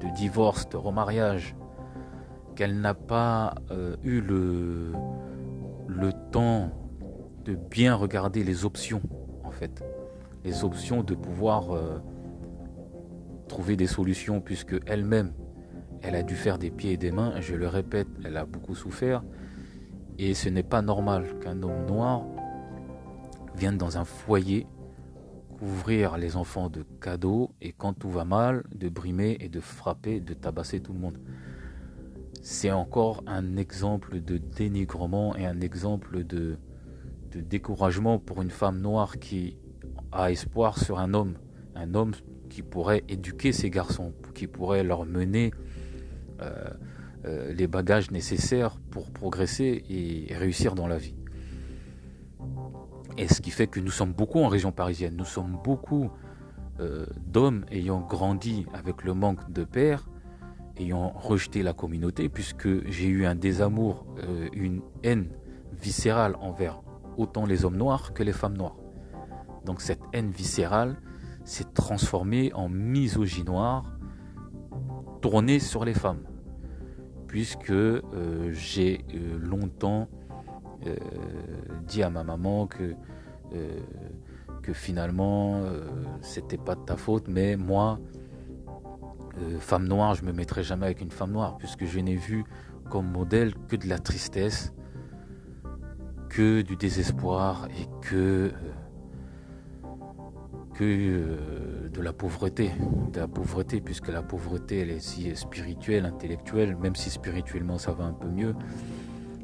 de, 0.00 0.14
divorce, 0.16 0.68
de 0.68 0.76
remariage, 0.76 1.54
qu'elle 2.56 2.80
n'a 2.80 2.94
pas 2.94 3.54
euh, 3.70 3.96
eu 4.02 4.20
le, 4.20 4.92
le 5.86 6.12
temps 6.30 6.70
de 7.44 7.54
bien 7.54 7.94
regarder 7.94 8.44
les 8.44 8.64
options, 8.64 9.02
en 9.44 9.50
fait. 9.50 9.84
Les 10.44 10.64
options 10.64 11.02
de 11.02 11.14
pouvoir 11.14 11.74
euh, 11.74 11.98
trouver 13.48 13.76
des 13.76 13.86
solutions, 13.86 14.40
puisque 14.40 14.76
elle-même, 14.86 15.32
elle 16.02 16.14
a 16.14 16.22
dû 16.22 16.34
faire 16.34 16.58
des 16.58 16.70
pieds 16.70 16.92
et 16.92 16.96
des 16.96 17.12
mains, 17.12 17.40
je 17.40 17.54
le 17.54 17.68
répète, 17.68 18.08
elle 18.24 18.38
a 18.38 18.46
beaucoup 18.46 18.74
souffert. 18.74 19.22
Et 20.18 20.32
ce 20.34 20.48
n'est 20.48 20.62
pas 20.62 20.80
normal 20.80 21.38
qu'un 21.40 21.62
homme 21.62 21.86
noir 21.86 22.24
vienne 23.54 23.76
dans 23.76 23.98
un 23.98 24.04
foyer 24.04 24.66
couvrir 25.60 26.16
les 26.16 26.36
enfants 26.36 26.70
de 26.70 26.86
cadeaux 27.02 27.50
et 27.60 27.72
quand 27.72 27.92
tout 27.92 28.08
va 28.08 28.24
mal, 28.24 28.64
de 28.74 28.88
brimer 28.88 29.36
et 29.40 29.50
de 29.50 29.60
frapper, 29.60 30.18
de 30.18 30.32
tabasser 30.32 30.80
tout 30.80 30.94
le 30.94 30.98
monde. 30.98 31.18
C'est 32.40 32.70
encore 32.70 33.22
un 33.26 33.58
exemple 33.58 34.22
de 34.22 34.38
dénigrement 34.38 35.36
et 35.36 35.44
un 35.44 35.60
exemple 35.60 36.24
de, 36.24 36.56
découragement 37.34 38.18
pour 38.18 38.40
une 38.40 38.50
femme 38.50 38.80
noire 38.80 39.18
qui 39.18 39.58
a 40.12 40.32
espoir 40.32 40.78
sur 40.78 40.98
un 40.98 41.12
homme. 41.12 41.34
Un 41.74 41.94
homme 41.94 42.12
qui 42.48 42.62
pourrait 42.62 43.04
éduquer 43.08 43.52
ses 43.52 43.68
garçons, 43.68 44.14
qui 44.34 44.46
pourrait 44.46 44.82
leur 44.82 45.04
mener 45.04 45.52
euh, 46.40 46.70
euh, 47.26 47.52
les 47.52 47.66
bagages 47.66 48.10
nécessaires 48.10 48.78
pour 48.90 49.10
progresser 49.10 49.84
et 49.90 50.34
réussir 50.34 50.74
dans 50.74 50.88
la 50.88 50.96
vie. 50.96 51.19
Et 53.16 53.28
ce 53.28 53.40
qui 53.40 53.50
fait 53.50 53.66
que 53.66 53.80
nous 53.80 53.90
sommes 53.90 54.12
beaucoup 54.12 54.40
en 54.40 54.48
région 54.48 54.72
parisienne, 54.72 55.14
nous 55.16 55.24
sommes 55.24 55.58
beaucoup 55.62 56.10
euh, 56.80 57.06
d'hommes 57.26 57.64
ayant 57.70 58.00
grandi 58.00 58.66
avec 58.72 59.04
le 59.04 59.14
manque 59.14 59.52
de 59.52 59.64
père, 59.64 60.08
ayant 60.76 61.10
rejeté 61.10 61.62
la 61.62 61.72
communauté, 61.72 62.28
puisque 62.28 62.88
j'ai 62.88 63.08
eu 63.08 63.26
un 63.26 63.34
désamour, 63.34 64.06
euh, 64.24 64.48
une 64.52 64.80
haine 65.02 65.28
viscérale 65.72 66.36
envers 66.40 66.82
autant 67.16 67.44
les 67.44 67.64
hommes 67.64 67.76
noirs 67.76 68.14
que 68.14 68.22
les 68.22 68.32
femmes 68.32 68.56
noires. 68.56 68.76
Donc 69.66 69.80
cette 69.80 70.02
haine 70.12 70.30
viscérale 70.30 70.96
s'est 71.44 71.72
transformée 71.74 72.52
en 72.54 72.68
misogynie 72.68 73.44
noire 73.44 73.84
tournée 75.20 75.58
sur 75.58 75.84
les 75.84 75.94
femmes 75.94 76.22
puisque 77.30 77.70
euh, 77.70 78.52
j'ai 78.52 79.04
longtemps 79.38 80.08
euh, 80.86 80.96
dit 81.86 82.02
à 82.02 82.10
ma 82.10 82.24
maman 82.24 82.66
que, 82.66 82.94
que 84.62 84.72
finalement 84.72 85.62
c'était 86.20 86.58
pas 86.58 86.74
de 86.74 86.80
ta 86.80 86.96
faute, 86.96 87.26
mais 87.26 87.56
moi, 87.56 87.98
femme 89.58 89.88
noire, 89.88 90.14
je 90.14 90.24
me 90.24 90.32
mettrai 90.32 90.62
jamais 90.62 90.86
avec 90.86 91.00
une 91.00 91.10
femme 91.10 91.32
noire, 91.32 91.58
puisque 91.58 91.84
je 91.84 91.98
n'ai 91.98 92.14
vu 92.14 92.44
comme 92.88 93.10
modèle 93.10 93.54
que 93.68 93.76
de 93.76 93.88
la 93.88 93.98
tristesse, 93.98 94.72
que 96.28 96.62
du 96.62 96.76
désespoir 96.76 97.66
et 97.76 97.86
que 98.02 98.52
euh, 100.80 101.88
de 101.90 102.00
la 102.00 102.12
pauvreté, 102.12 102.70
de 103.12 103.20
la 103.20 103.28
pauvreté, 103.28 103.80
puisque 103.80 104.08
la 104.08 104.22
pauvreté, 104.22 104.78
elle 104.78 104.90
est 104.90 104.96
aussi 104.96 105.34
spirituelle, 105.36 106.06
intellectuelle, 106.06 106.76
même 106.76 106.94
si 106.94 107.10
spirituellement 107.10 107.76
ça 107.76 107.92
va 107.92 108.04
un 108.04 108.12
peu 108.12 108.28
mieux, 108.28 108.54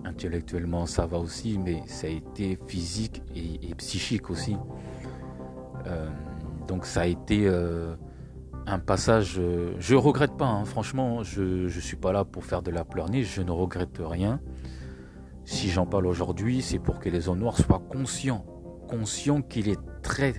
intellectuellement 0.07 0.87
ça 0.87 1.07
va 1.07 1.19
aussi, 1.19 1.59
mais 1.59 1.83
ça 1.87 2.07
a 2.07 2.11
été 2.11 2.59
physique 2.67 3.23
et, 3.35 3.75
psychique 3.75 4.31
aussi. 4.31 4.57
Euh, 5.87 6.09
donc 6.67 6.87
ça 6.87 7.03
a 7.03 7.07
été 7.07 7.47
euh, 7.47 7.95
un 8.67 8.79
passage, 8.79 9.41
je 9.79 9.95
regrette 9.95 10.37
pas, 10.37 10.47
hein. 10.47 10.65
franchement, 10.65 11.23
je 11.23 11.65
ne 11.65 11.69
suis 11.69 11.97
pas 11.97 12.13
là 12.13 12.25
pour 12.25 12.45
faire 12.45 12.63
de 12.63 12.71
la 12.71 12.85
pleurniche, 12.85 13.35
je 13.35 13.43
ne 13.43 13.51
regrette 13.51 14.01
rien. 14.01 14.41
Si 15.45 15.69
j'en 15.69 15.87
parle 15.87 16.07
aujourd'hui, 16.07 16.61
c'est 16.63 16.81
pour 16.81 16.99
que 16.99 17.09
les 17.09 17.29
hommes 17.29 17.39
noirs 17.39 17.57
soient 17.57 17.83
conscients, 17.91 18.45
conscients 18.89 19.43
qu'il 19.43 19.69
est 19.69 19.79
très 20.03 20.35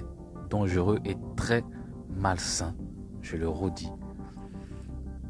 dangereux 0.49 0.99
et 1.05 1.15
très 1.37 1.63
malsain, 2.09 2.75
je 3.21 3.37
le 3.37 3.47
redis, 3.47 3.91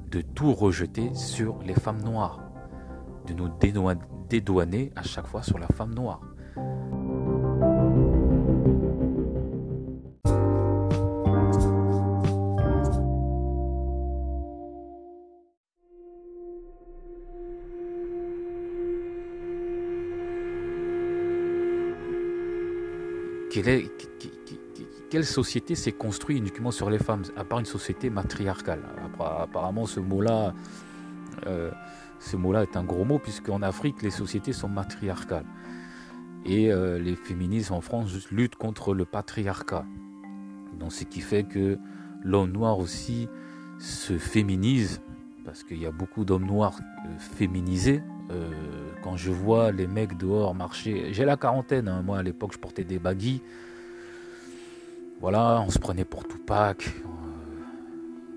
de 0.10 0.22
tout 0.22 0.54
rejeter 0.54 1.14
sur 1.14 1.60
les 1.62 1.76
femmes 1.76 2.02
noires, 2.02 2.42
de 3.28 3.34
nous 3.34 3.50
dédouaner 4.30 4.92
à 4.96 5.04
chaque 5.04 5.28
fois 5.28 5.44
sur 5.44 5.58
la 5.58 5.68
femme 5.68 5.94
noire. 5.94 6.22
Quelle 23.52 23.90
quelle 25.10 25.26
société 25.26 25.76
s'est 25.76 25.94
construite 25.94 26.38
uniquement 26.38 26.72
sur 26.72 26.90
les 26.90 27.00
femmes, 27.00 27.24
à 27.38 27.44
part 27.46 27.60
une 27.60 27.66
société 27.66 28.10
matriarcale? 28.10 28.82
Apparemment, 29.20 29.86
ce 29.86 30.00
mot-là, 30.00 30.54
euh, 31.46 31.72
ce 32.20 32.36
mot-là 32.36 32.64
est 32.64 32.78
un 32.78 32.84
gros 32.84 33.06
mot, 33.06 33.20
puisqu'en 33.20 33.62
Afrique, 33.62 34.02
les 34.02 34.10
sociétés 34.10 34.54
sont 34.54 34.70
matriarcales. 34.70 35.46
Et 36.46 36.72
euh, 36.72 36.98
les 36.98 37.16
féministes 37.16 37.72
en 37.72 37.82
France 37.82 38.32
luttent 38.32 38.56
contre 38.56 38.94
le 38.94 39.06
patriarcat. 39.06 39.86
Donc, 40.80 40.94
ce 40.94 41.04
qui 41.04 41.22
fait 41.22 41.44
que 41.44 41.78
l'homme 42.24 42.52
noir 42.52 42.80
aussi 42.80 43.28
se 43.80 44.18
féminise, 44.18 45.02
parce 45.46 45.64
qu'il 45.64 45.78
y 45.78 45.86
a 45.86 45.92
beaucoup 45.92 46.26
d'hommes 46.26 46.46
noirs 46.46 46.80
euh, 47.06 47.20
féminisés. 47.20 48.02
quand 49.04 49.16
je 49.16 49.32
vois 49.32 49.72
les 49.72 49.88
mecs 49.88 50.18
dehors 50.18 50.54
marcher, 50.54 51.14
j'ai 51.14 51.24
la 51.24 51.38
quarantaine, 51.38 51.88
hein. 51.88 52.02
moi 52.02 52.18
à 52.18 52.24
l'époque 52.24 52.52
je 52.54 52.60
portais 52.60 52.84
des 52.84 53.00
baguilles. 53.00 53.42
Voilà, 55.20 55.64
on 55.66 55.70
se 55.72 55.80
prenait 55.80 56.06
pour 56.06 56.28
Tupac, 56.28 56.94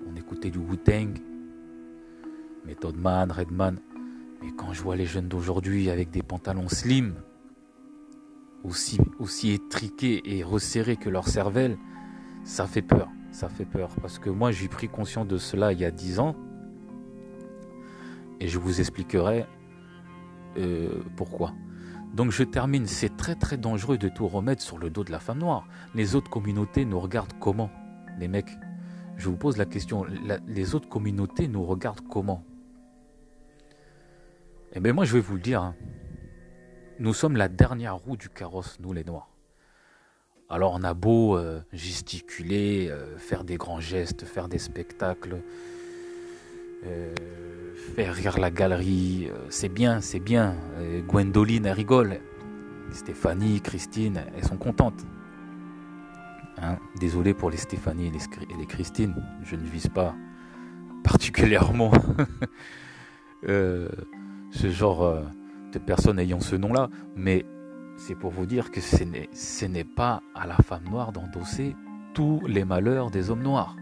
on, 0.09 0.15
écoutait 0.15 0.49
du 0.49 0.57
Wu-Tang, 0.57 1.13
Method 2.65 2.97
Man, 2.97 3.31
Redman. 3.31 3.79
Mais 4.41 4.51
quand 4.51 4.73
je 4.73 4.81
vois 4.81 4.95
les 4.95 5.05
jeunes 5.05 5.27
d'aujourd'hui 5.27 5.89
avec 5.89 6.11
des 6.11 6.23
pantalons 6.23 6.69
slim, 6.69 7.15
aussi, 8.63 8.99
aussi 9.19 9.51
étriqués 9.51 10.21
et 10.25 10.43
resserrés 10.43 10.97
que 10.97 11.09
leur 11.09 11.27
cervelle, 11.27 11.77
ça 12.43 12.67
fait 12.67 12.81
peur. 12.81 13.09
Ça 13.31 13.49
fait 13.49 13.65
peur. 13.65 13.89
Parce 14.01 14.19
que 14.19 14.29
moi, 14.29 14.51
j'ai 14.51 14.67
pris 14.67 14.89
conscience 14.89 15.27
de 15.27 15.37
cela 15.37 15.73
il 15.73 15.79
y 15.79 15.85
a 15.85 15.91
dix 15.91 16.19
ans. 16.19 16.35
Et 18.39 18.47
je 18.47 18.57
vous 18.57 18.79
expliquerai 18.79 19.45
euh, 20.57 21.01
pourquoi. 21.15 21.53
Donc 22.13 22.31
je 22.31 22.43
termine, 22.43 22.87
c'est 22.87 23.15
très 23.15 23.35
très 23.35 23.57
dangereux 23.57 23.97
de 23.97 24.09
tout 24.09 24.27
remettre 24.27 24.61
sur 24.61 24.77
le 24.77 24.89
dos 24.89 25.03
de 25.03 25.11
la 25.11 25.19
femme 25.19 25.39
noire. 25.39 25.65
Les 25.95 26.15
autres 26.15 26.29
communautés 26.29 26.83
nous 26.83 26.99
regardent 26.99 27.33
comment? 27.39 27.69
Les 28.19 28.27
mecs, 28.27 28.51
je 29.15 29.29
vous 29.29 29.37
pose 29.37 29.57
la 29.57 29.65
question, 29.65 30.05
les 30.47 30.75
autres 30.75 30.89
communautés 30.89 31.47
nous 31.47 31.63
regardent 31.63 32.01
comment? 32.09 32.43
Eh 34.73 34.79
bien 34.79 34.93
moi 34.93 35.03
je 35.03 35.13
vais 35.13 35.19
vous 35.19 35.35
le 35.35 35.41
dire, 35.41 35.61
hein. 35.61 35.75
nous 36.97 37.13
sommes 37.13 37.35
la 37.35 37.49
dernière 37.49 37.97
roue 37.97 38.15
du 38.15 38.29
carrosse, 38.29 38.77
nous 38.79 38.93
les 38.93 39.03
noirs. 39.03 39.27
Alors 40.49 40.71
on 40.73 40.83
a 40.83 40.93
beau 40.93 41.37
euh, 41.37 41.59
gesticuler, 41.73 42.87
euh, 42.89 43.17
faire 43.17 43.43
des 43.43 43.57
grands 43.57 43.81
gestes, 43.81 44.23
faire 44.23 44.47
des 44.47 44.59
spectacles, 44.59 45.41
euh, 46.85 47.13
faire 47.95 48.13
rire 48.13 48.39
la 48.39 48.49
galerie, 48.49 49.29
c'est 49.49 49.67
bien, 49.67 49.99
c'est 49.99 50.21
bien. 50.21 50.55
Gwendoline, 51.05 51.65
elle 51.65 51.73
rigole. 51.73 52.21
Stéphanie, 52.91 53.59
Christine, 53.59 54.23
elles 54.37 54.45
sont 54.45 54.57
contentes. 54.57 55.05
Hein, 56.61 56.77
désolé 56.97 57.33
pour 57.33 57.49
les 57.49 57.57
Stéphanie 57.57 58.07
et 58.07 58.57
les, 58.57 58.65
Christine, 58.65 59.15
je 59.43 59.57
ne 59.57 59.63
vise 59.63 59.89
pas 59.89 60.15
particulièrement 61.03 61.91
ce 64.51 64.69
genre 64.69 65.23
de 65.73 65.79
personnes 65.79 66.19
ayant 66.19 66.39
ce 66.39 66.55
nom-là, 66.55 66.89
mais 67.15 67.45
c'est 67.97 68.15
pour 68.15 68.31
vous 68.31 68.45
dire 68.45 68.71
que 68.71 68.81
ce 68.81 69.65
n'est 69.65 69.83
pas 69.83 70.21
à 70.35 70.47
la 70.47 70.55
femme 70.57 70.83
noire 70.89 71.11
d'endosser 71.11 71.75
tous 72.13 72.41
les 72.47 72.65
malheurs 72.65 73.11
des 73.11 73.29
hommes 73.29 73.43
noirs. 73.43 73.75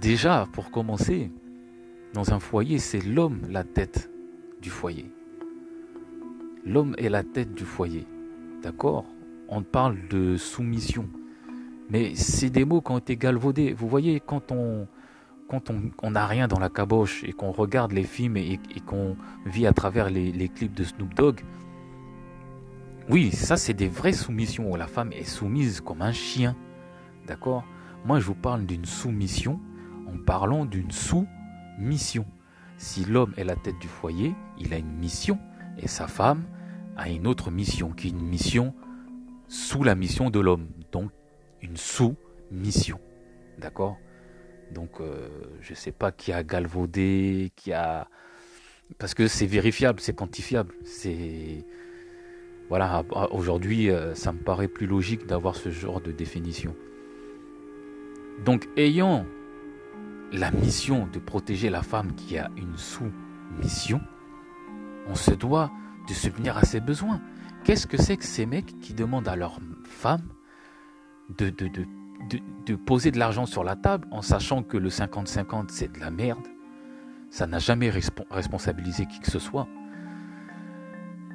Déjà, 0.00 0.46
pour 0.52 0.70
commencer, 0.70 1.30
dans 2.12 2.32
un 2.32 2.40
foyer, 2.40 2.78
c'est 2.78 3.00
l'homme 3.00 3.40
la 3.48 3.64
tête 3.64 4.10
du 4.60 4.70
foyer. 4.70 5.10
L'homme 6.66 6.94
est 6.98 7.08
la 7.08 7.22
tête 7.22 7.54
du 7.54 7.64
foyer. 7.64 8.06
D'accord? 8.62 9.04
On 9.48 9.62
parle 9.62 9.96
de 10.08 10.36
soumission. 10.36 11.08
Mais 11.90 12.14
c'est 12.14 12.50
des 12.50 12.64
mots 12.64 12.80
qui 12.80 12.92
ont 12.92 12.98
été 12.98 13.16
galvaudés. 13.16 13.72
Vous 13.72 13.88
voyez, 13.88 14.20
quand 14.20 14.52
on 14.52 14.86
quand 15.48 15.70
on 16.02 16.10
n'a 16.10 16.26
rien 16.26 16.48
dans 16.48 16.58
la 16.58 16.68
caboche 16.68 17.24
et 17.24 17.32
qu'on 17.32 17.52
regarde 17.52 17.92
les 17.92 18.04
films 18.04 18.36
et, 18.36 18.58
qu'on 18.86 19.16
vit 19.46 19.66
à 19.66 19.72
travers 19.72 20.10
les, 20.10 20.32
les 20.32 20.48
clips 20.48 20.74
de 20.74 20.84
Snoop 20.84 21.14
Dogg, 21.14 21.40
oui, 23.10 23.32
ça 23.32 23.56
c'est 23.58 23.74
des 23.74 23.88
vraies 23.88 24.14
soumissions 24.14 24.70
où 24.70 24.76
la 24.76 24.86
femme 24.86 25.12
est 25.12 25.24
soumise 25.24 25.82
comme 25.82 26.00
un 26.00 26.12
chien. 26.12 26.56
D'accord? 27.26 27.64
Moi 28.04 28.18
je 28.18 28.26
vous 28.26 28.34
parle 28.34 28.64
d'une 28.64 28.86
soumission 28.86 29.60
en 30.06 30.16
parlant 30.16 30.64
d'une 30.64 30.90
sous-mission. 30.90 32.24
Si 32.78 33.04
l'homme 33.04 33.34
est 33.36 33.44
la 33.44 33.56
tête 33.56 33.78
du 33.78 33.88
foyer, 33.88 34.34
il 34.58 34.72
a 34.72 34.78
une 34.78 34.96
mission 34.96 35.38
et 35.78 35.86
sa 35.86 36.06
femme 36.06 36.44
a 36.96 37.10
une 37.10 37.26
autre 37.26 37.50
mission 37.50 37.90
qui 37.90 38.08
est 38.08 38.10
une 38.10 38.26
mission 38.26 38.74
sous 39.48 39.82
la 39.82 39.94
mission 39.94 40.30
de 40.30 40.40
l'homme. 40.40 40.68
Donc 40.90 41.10
une 41.60 41.76
sous-mission. 41.76 42.98
D'accord? 43.58 43.98
Donc 44.72 45.00
euh, 45.00 45.28
je 45.60 45.72
ne 45.72 45.76
sais 45.76 45.92
pas 45.92 46.12
qui 46.12 46.32
a 46.32 46.42
galvaudé, 46.42 47.52
qui 47.56 47.72
a... 47.72 48.08
Parce 48.98 49.14
que 49.14 49.28
c'est 49.28 49.46
vérifiable, 49.46 50.00
c'est 50.00 50.14
quantifiable. 50.14 50.74
C'est 50.84 51.64
voilà, 52.68 53.04
aujourd'hui, 53.30 53.90
euh, 53.90 54.14
ça 54.14 54.32
me 54.32 54.38
paraît 54.38 54.68
plus 54.68 54.86
logique 54.86 55.26
d'avoir 55.26 55.54
ce 55.54 55.70
genre 55.70 56.00
de 56.00 56.12
définition. 56.12 56.74
Donc, 58.44 58.68
ayant 58.76 59.26
la 60.32 60.50
mission 60.50 61.06
de 61.12 61.18
protéger 61.18 61.68
la 61.68 61.82
femme 61.82 62.14
qui 62.14 62.38
a 62.38 62.50
une 62.56 62.76
sous-mission, 62.76 64.00
on 65.06 65.14
se 65.14 65.32
doit 65.32 65.70
de 66.08 66.14
subvenir 66.14 66.56
à 66.56 66.62
ses 66.62 66.80
besoins. 66.80 67.20
Qu'est-ce 67.64 67.86
que 67.86 68.00
c'est 68.00 68.16
que 68.16 68.24
ces 68.24 68.46
mecs 68.46 68.80
qui 68.80 68.94
demandent 68.94 69.28
à 69.28 69.36
leur 69.36 69.60
femme 69.84 70.26
de, 71.38 71.50
de, 71.50 71.68
de, 71.68 71.86
de 72.66 72.74
poser 72.74 73.10
de 73.10 73.18
l'argent 73.18 73.46
sur 73.46 73.64
la 73.64 73.76
table 73.76 74.06
en 74.10 74.22
sachant 74.22 74.62
que 74.62 74.76
le 74.76 74.88
50-50 74.88 75.66
c'est 75.68 75.92
de 75.92 76.00
la 76.00 76.10
merde 76.10 76.46
Ça 77.30 77.46
n'a 77.46 77.58
jamais 77.58 77.90
responsabilisé 78.30 79.06
qui 79.06 79.20
que 79.20 79.30
ce 79.30 79.38
soit. 79.38 79.68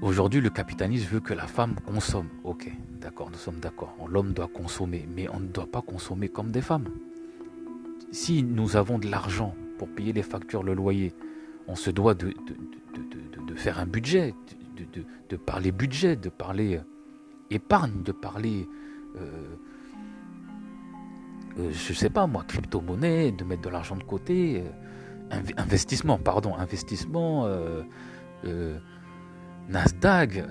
Aujourd'hui, 0.01 0.39
le 0.39 0.49
capitalisme 0.49 1.09
veut 1.09 1.19
que 1.19 1.33
la 1.33 1.45
femme 1.45 1.75
consomme. 1.85 2.29
Ok, 2.45 2.71
d'accord, 3.01 3.29
nous 3.29 3.37
sommes 3.37 3.59
d'accord. 3.59 3.93
L'homme 4.07 4.31
doit 4.31 4.47
consommer, 4.47 5.05
mais 5.13 5.27
on 5.29 5.41
ne 5.41 5.47
doit 5.47 5.69
pas 5.69 5.81
consommer 5.81 6.29
comme 6.29 6.51
des 6.51 6.61
femmes. 6.61 6.87
Si 8.11 8.41
nous 8.41 8.77
avons 8.77 8.97
de 8.97 9.09
l'argent 9.09 9.53
pour 9.77 9.89
payer 9.89 10.13
les 10.13 10.23
factures, 10.23 10.63
le 10.63 10.73
loyer, 10.73 11.13
on 11.67 11.75
se 11.75 11.91
doit 11.91 12.13
de, 12.13 12.33
de, 13.47 13.55
faire 13.55 13.77
un 13.77 13.85
budget, 13.85 14.33
de, 15.29 15.35
parler 15.35 15.73
budget, 15.73 16.15
de 16.15 16.29
parler 16.29 16.77
euh, 16.77 16.83
épargne, 17.49 18.01
de 18.01 18.13
parler, 18.13 18.69
euh, 19.17 19.55
euh, 21.59 21.71
je 21.71 21.93
sais 21.93 22.09
pas 22.09 22.27
moi, 22.27 22.43
crypto-monnaie, 22.47 23.31
de 23.31 23.43
mettre 23.43 23.61
de 23.61 23.69
l'argent 23.69 23.95
de 23.95 24.03
côté, 24.03 24.63
investissement, 25.57 26.17
pardon, 26.17 26.55
investissement. 26.55 27.47
Nasdaq, 29.69 30.43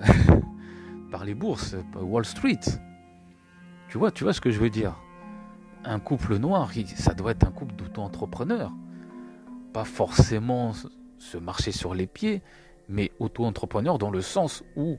par 1.11 1.25
les 1.25 1.35
bourses, 1.35 1.75
Wall 1.95 2.25
Street. 2.25 2.59
Tu 3.89 3.97
vois, 3.97 4.11
tu 4.11 4.23
vois 4.23 4.33
ce 4.33 4.39
que 4.39 4.49
je 4.49 4.59
veux 4.59 4.69
dire? 4.69 4.95
Un 5.83 5.99
couple 5.99 6.37
noir, 6.37 6.71
ça 6.95 7.13
doit 7.13 7.31
être 7.31 7.45
un 7.45 7.51
couple 7.51 7.75
d'auto-entrepreneurs. 7.75 8.71
Pas 9.73 9.83
forcément 9.83 10.73
se 11.17 11.37
marcher 11.37 11.71
sur 11.71 11.93
les 11.93 12.07
pieds, 12.07 12.41
mais 12.87 13.11
auto-entrepreneur 13.19 13.97
dans 13.97 14.09
le 14.09 14.21
sens 14.21 14.63
où 14.75 14.97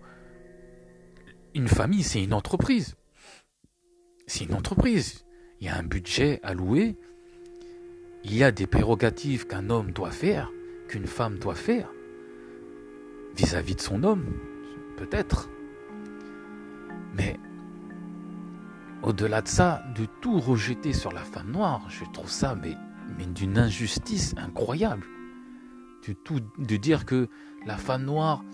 une 1.55 1.69
famille, 1.69 2.03
c'est 2.03 2.23
une 2.23 2.35
entreprise. 2.35 2.97
C'est 4.27 4.45
une 4.45 4.55
entreprise. 4.55 5.25
Il 5.61 5.67
y 5.67 5.71
a 5.71 5.77
un 5.77 5.83
budget 5.83 6.41
alloué. 6.43 6.97
Il 8.25 8.35
y 8.35 8.45
a 8.45 8.53
des 8.53 8.67
prérogatives 8.67 9.47
qu'un 9.47 9.71
homme 9.71 9.93
doit 9.93 10.11
faire, 10.11 10.51
qu'une 10.89 11.07
femme 11.07 11.39
doit 11.39 11.55
faire 11.55 11.89
vis-à-vis 13.37 13.77
de 13.77 13.81
son 13.81 14.03
homme, 14.03 14.27
peut-être. 14.97 15.49
Mais 17.15 17.39
au-delà 19.03 19.41
de 19.41 19.49
ça, 19.49 19.83
de 19.97 20.07
tout 20.21 20.41
rejeter 20.41 20.93
sur 20.93 21.13
la 21.13 21.23
femme 21.23 21.51
noire, 21.51 21.87
je 21.89 22.05
trouve 22.13 22.31
ça 22.31 22.57
d'une 23.35 23.59
injustice 23.59 24.35
incroyable. 24.37 25.07
De 26.59 26.77
dire 26.77 27.05
que 27.07 27.29
la 27.67 27.77
femme 27.77 28.05
noire 28.05 28.45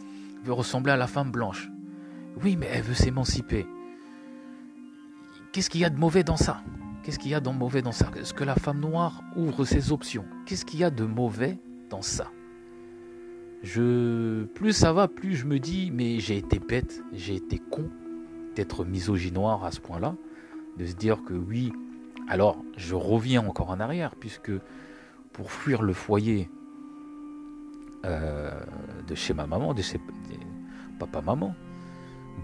veut 0.44 0.52
ressembler 0.52 0.92
à 0.92 0.96
la 0.96 1.06
femme 1.06 1.30
blanche. 1.30 1.68
Oui, 2.42 2.56
mais 2.56 2.68
elle 2.70 2.82
veut 2.82 2.94
s'émanciper. 2.94 3.66
Qu'est-ce 5.52 5.70
qu'il 5.70 5.80
y 5.80 5.84
a 5.84 5.90
de 5.90 5.98
mauvais 5.98 6.22
dans 6.22 6.36
ça? 6.36 6.62
Qu'est-ce 7.06 7.20
qu'il 7.20 7.30
y 7.30 7.34
a 7.36 7.40
de 7.40 7.48
mauvais 7.50 7.82
dans 7.82 7.92
ça? 7.92 8.10
Est-ce 8.16 8.34
que 8.34 8.42
la 8.42 8.56
femme 8.56 8.80
noire 8.80 9.22
ouvre 9.36 9.64
ses 9.64 9.92
options? 9.92 10.24
Qu'est-ce 10.44 10.64
qu'il 10.64 10.80
y 10.80 10.84
a 10.84 10.90
de 10.90 11.04
mauvais 11.04 11.56
dans 11.88 12.02
ça? 12.02 12.32
Plus 13.62 14.72
ça 14.72 14.92
va, 14.92 15.06
plus 15.06 15.36
je 15.36 15.46
me 15.46 15.60
dis, 15.60 15.92
mais 15.92 16.18
j'ai 16.18 16.36
été 16.36 16.58
bête, 16.58 17.04
j'ai 17.12 17.36
été 17.36 17.60
con 17.70 17.88
d'être 18.56 18.84
misogynoire 18.84 19.64
à 19.64 19.70
ce 19.70 19.78
point-là, 19.78 20.16
de 20.78 20.84
se 20.84 20.94
dire 20.94 21.22
que 21.22 21.32
oui, 21.32 21.72
alors 22.26 22.60
je 22.76 22.96
reviens 22.96 23.46
encore 23.46 23.70
en 23.70 23.78
arrière, 23.78 24.16
puisque 24.16 24.50
pour 25.32 25.52
fuir 25.52 25.82
le 25.82 25.92
foyer 25.92 26.50
euh, 28.04 28.50
de 29.06 29.14
chez 29.14 29.32
ma 29.32 29.46
maman, 29.46 29.74
de 29.74 29.82
chez 29.82 30.00
papa-maman, 30.98 31.54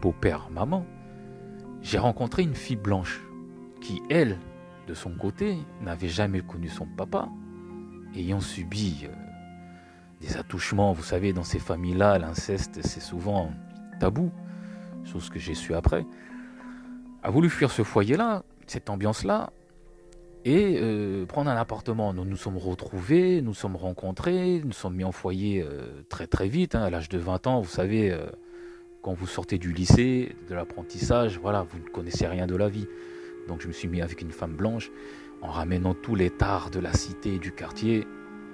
beau-père-maman, 0.01 0.87
j'ai 1.81 1.99
rencontré 1.99 2.45
une 2.45 2.55
fille 2.55 2.77
blanche 2.77 3.21
qui, 3.81 4.01
elle, 4.09 4.39
de 4.87 4.95
son 4.95 5.11
côté, 5.11 5.57
n'avait 5.81 6.09
jamais 6.09 6.41
connu 6.41 6.69
son 6.69 6.87
papa, 6.87 7.29
ayant 8.15 8.41
subi 8.41 9.05
euh, 9.05 9.15
des 10.21 10.37
attouchements. 10.37 10.93
Vous 10.93 11.03
savez, 11.03 11.33
dans 11.33 11.45
ces 11.45 11.59
familles-là, 11.59 12.19
l'inceste, 12.19 12.81
c'est 12.83 13.01
souvent 13.01 13.51
tabou, 14.01 14.31
chose 15.05 15.31
que 15.31 15.39
j'ai 15.39 15.55
su 15.55 15.75
après. 15.75 16.05
A 17.23 17.31
voulu 17.31 17.49
fuir 17.49 17.71
ce 17.71 17.83
foyer-là, 17.83 18.43
cette 18.67 18.91
ambiance-là, 18.91 19.53
et 20.45 20.79
euh, 20.81 21.25
prendre 21.25 21.51
un 21.51 21.57
appartement. 21.57 22.13
Nous 22.13 22.25
nous 22.25 22.37
sommes 22.37 22.59
retrouvés, 22.59 23.43
nous 23.43 23.55
sommes 23.55 23.77
rencontrés, 23.77 24.61
nous 24.65 24.73
sommes 24.73 24.97
mis 24.97 25.05
en 25.05 25.13
foyer 25.13 25.63
euh, 25.63 26.03
très 26.09 26.27
très 26.27 26.49
vite, 26.49 26.75
hein, 26.75 26.83
à 26.83 26.91
l'âge 26.91 27.09
de 27.09 27.19
20 27.19 27.47
ans. 27.47 27.61
Vous 27.61 27.71
savez, 27.71 28.17
quand 29.03 29.13
vous 29.13 29.27
sortez 29.27 29.59
du 29.59 29.73
lycée, 29.73 30.35
de 30.49 30.55
l'apprentissage, 30.55 31.39
voilà, 31.39 31.63
vous 31.63 31.79
ne 31.79 31.89
connaissez 31.89 32.27
rien 32.27 32.49
de 32.49 32.57
la 32.57 32.69
vie. 32.69 32.89
Donc 33.49 33.61
je 33.61 33.69
me 33.69 33.73
suis 33.73 33.89
mis 33.89 34.01
avec 34.01 34.23
une 34.23 34.31
femme 34.31 34.55
blanche, 34.55 34.91
en 35.41 35.51
ramenant 35.51 35.95
tous 35.95 36.15
les 36.15 36.31
tares 36.31 36.71
de 36.71 36.81
la 36.81 36.93
cité 36.93 37.35
et 37.35 37.39
du 37.39 37.53
quartier 37.53 38.07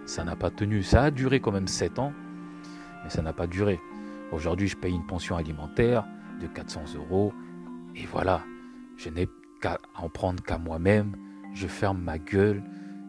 ça 0.08 0.24
n'a 0.24 0.36
pas 0.36 0.50
tenu. 0.50 0.82
Ça 0.82 1.04
a 1.04 1.10
duré 1.10 1.38
quand 1.38 1.52
même 1.52 1.68
7 1.68 1.98
ans, 1.98 2.12
mais 3.04 3.10
ça 3.10 3.22
n'a 3.22 3.34
pas 3.34 3.46
duré. 3.46 3.78
Aujourd'hui, 4.32 4.66
je 4.66 4.76
paye 4.76 4.94
une 4.94 5.06
pension 5.06 5.36
alimentaire 5.36 6.06
de 6.40 6.46
400 6.46 6.84
euros, 6.96 7.32
et 7.94 8.06
voilà, 8.06 8.42
je 8.96 9.10
n'ai 9.10 9.28
qu'à 9.60 9.78
en 9.94 10.08
prendre 10.08 10.42
qu'à 10.42 10.58
moi-même. 10.58 11.14
Je 11.54 11.66
ferme 11.66 12.00
ma 12.02 12.18
gueule 12.18 12.62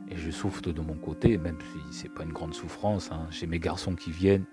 et 0.09 0.17
je 0.17 0.31
souffre 0.31 0.61
de 0.61 0.81
mon 0.81 0.95
côté, 0.95 1.37
même 1.37 1.57
si 1.61 1.99
c'est 1.99 2.13
pas 2.13 2.23
une 2.23 2.33
grande 2.33 2.53
souffrance. 2.53 3.11
Hein. 3.11 3.27
J'ai 3.29 3.47
mes 3.47 3.59
garçons 3.59 3.95
qui 3.95 4.11
viennent, 4.11 4.45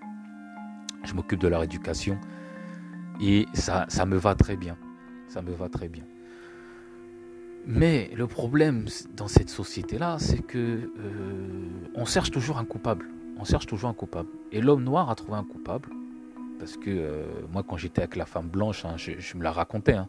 je 1.03 1.13
m'occupe 1.13 1.39
de 1.39 1.47
leur 1.47 1.63
éducation, 1.63 2.17
et 3.21 3.45
ça, 3.53 3.85
ça 3.89 4.05
me 4.05 4.17
va 4.17 4.35
très 4.35 4.55
bien. 4.55 4.77
Ça 5.27 5.41
me 5.41 5.51
va 5.51 5.67
très 5.67 5.89
bien. 5.89 6.03
Mais 7.69 8.09
le 8.15 8.27
problème 8.27 8.85
dans 9.13 9.27
cette 9.27 9.49
société-là, 9.49 10.15
c'est 10.19 10.41
que 10.41 10.57
euh, 10.57 11.89
on 11.95 12.05
cherche 12.05 12.31
toujours 12.31 12.57
un 12.57 12.63
coupable. 12.63 13.09
On 13.37 13.43
cherche 13.43 13.65
toujours 13.65 13.89
un 13.89 13.93
coupable. 13.93 14.29
Et 14.53 14.61
l'homme 14.61 14.85
noir 14.85 15.09
a 15.09 15.15
trouvé 15.15 15.37
un 15.37 15.43
coupable. 15.43 15.89
Parce 16.59 16.77
que 16.77 16.89
euh, 16.89 17.25
moi, 17.51 17.63
quand 17.67 17.75
j'étais 17.75 18.03
avec 18.03 18.15
la 18.15 18.25
femme 18.25 18.47
blanche, 18.47 18.85
hein, 18.85 18.95
je, 18.95 19.37
me 19.37 19.43
la 19.43 19.51
racontais. 19.51 19.95
Hein. 19.95 20.07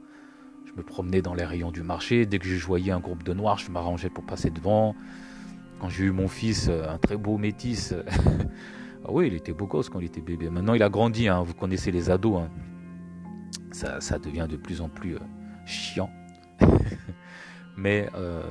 Je 0.66 0.72
me 0.74 0.84
promenais 0.84 1.20
dans 1.20 1.34
les 1.34 1.44
rayons 1.44 1.72
du 1.72 1.82
marché. 1.82 2.26
Dès 2.26 2.38
que 2.38 2.46
je 2.46 2.64
voyais 2.64 2.92
un 2.92 3.00
groupe 3.00 3.24
de 3.24 3.34
noirs, 3.34 3.58
je 3.58 3.72
m'arrangeais 3.72 4.08
pour 4.08 4.24
passer 4.24 4.50
devant. 4.50 4.94
Quand 5.80 5.88
j'ai 5.88 6.04
eu 6.04 6.12
mon 6.12 6.28
fils, 6.28 6.68
euh, 6.68 6.88
un 6.88 6.98
très 6.98 7.16
beau 7.16 7.38
métis, 7.38 7.92
ah 9.04 9.08
oui, 9.10 9.26
il 9.26 9.34
était 9.34 9.52
beau 9.52 9.66
gosse 9.66 9.88
quand 9.88 9.98
il 9.98 10.06
était 10.06 10.20
bébé. 10.20 10.48
Maintenant, 10.48 10.74
il 10.74 10.82
a 10.84 10.88
grandi. 10.88 11.26
Hein. 11.26 11.42
Vous 11.42 11.54
connaissez 11.54 11.90
les 11.90 12.08
ados. 12.08 12.40
Ça, 13.72 14.00
ça, 14.00 14.20
devient 14.20 14.46
de 14.48 14.56
plus 14.56 14.80
en 14.80 14.88
plus 14.88 15.16
chiant. 15.66 16.10
mais 17.78 18.08
euh, 18.14 18.42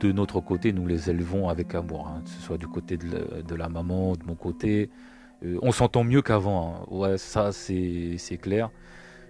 de 0.00 0.12
notre 0.12 0.40
côté, 0.40 0.72
nous 0.72 0.86
les 0.86 1.10
élevons 1.10 1.48
avec 1.48 1.74
amour, 1.74 2.08
hein, 2.08 2.22
que 2.24 2.30
ce 2.30 2.40
soit 2.40 2.56
du 2.56 2.68
côté 2.68 2.96
de 2.96 3.54
la, 3.54 3.68
maman, 3.68 4.14
de 4.14 4.24
mon 4.24 4.36
côté. 4.36 4.90
Euh, 5.44 5.58
on 5.60 5.72
s'entend 5.72 6.04
mieux 6.04 6.22
qu'avant, 6.22 6.86
hein. 6.88 6.94
ouais, 6.94 7.18
ça 7.18 7.52
c'est 7.52 8.38
clair. 8.40 8.70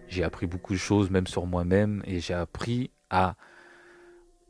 J'ai 0.08 0.24
appris 0.24 0.46
beaucoup 0.46 0.74
de 0.74 0.78
choses, 0.78 1.10
même 1.10 1.26
sur 1.26 1.46
moi-même, 1.46 2.02
et 2.06 2.20
j'ai 2.20 2.34
appris 2.34 2.90
à 3.10 3.34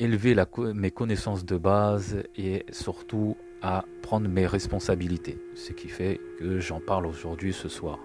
élever 0.00 0.36
mes 0.74 0.90
connaissances 0.90 1.44
de 1.44 1.56
base 1.56 2.22
et 2.36 2.64
surtout 2.70 3.36
à 3.62 3.84
prendre 4.02 4.28
mes 4.28 4.46
responsabilités. 4.46 5.38
Ce 5.56 5.72
qui 5.72 5.88
fait 5.88 6.20
que 6.38 6.60
j'en 6.60 6.80
parle 6.80 7.06
aujourd'hui 7.06 7.52
ce 7.52 7.68
soir. 7.68 7.98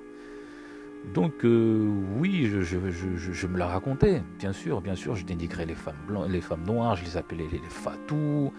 Donc 1.13 1.43
euh, 1.43 1.91
oui, 2.17 2.45
je, 2.47 3.47
me 3.47 3.57
la 3.57 3.67
racontais, 3.67 4.23
bien 4.39 4.53
sûr, 4.53 4.81
bien 4.81 4.95
sûr, 4.95 5.15
je 5.15 5.25
dénigrais 5.25 5.65
les 5.65 5.75
femmes 5.75 6.01
blanches, 6.07 6.29
les 6.29 6.41
femmes 6.41 6.63
noires, 6.65 6.95
je 6.95 7.03
les 7.03 7.17
appelais 7.17 7.45
les, 7.51 7.59
les 7.59 7.69
fatous, 7.69 8.51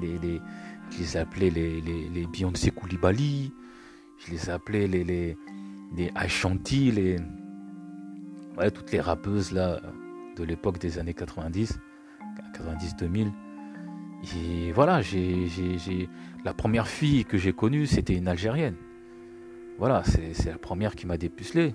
je 0.00 0.98
les 0.98 1.16
appelais 1.16 1.50
les, 1.50 1.80
les, 1.80 2.70
Koulibaly, 2.74 3.52
je 4.18 4.30
les 4.32 4.50
appelais 4.50 4.86
les, 4.86 5.36
Ashanti, 6.14 6.92
toutes 8.74 8.92
les 8.92 9.00
rappeuses 9.00 9.52
là 9.52 9.80
de 10.36 10.44
l'époque 10.44 10.78
des 10.78 10.98
années 10.98 11.14
90, 11.14 11.78
90-2000. 12.54 13.30
Et 14.34 14.72
voilà, 14.72 15.02
la 16.44 16.54
première 16.54 16.88
fille 16.88 17.24
que 17.24 17.38
j'ai 17.38 17.52
connue, 17.52 17.86
c'était 17.86 18.14
une 18.14 18.28
Algérienne. 18.28 18.76
Voilà, 19.78 20.02
c'est, 20.04 20.46
la 20.46 20.58
première 20.58 20.96
qui 20.96 21.06
m'a 21.06 21.18
dépucelé. 21.18 21.74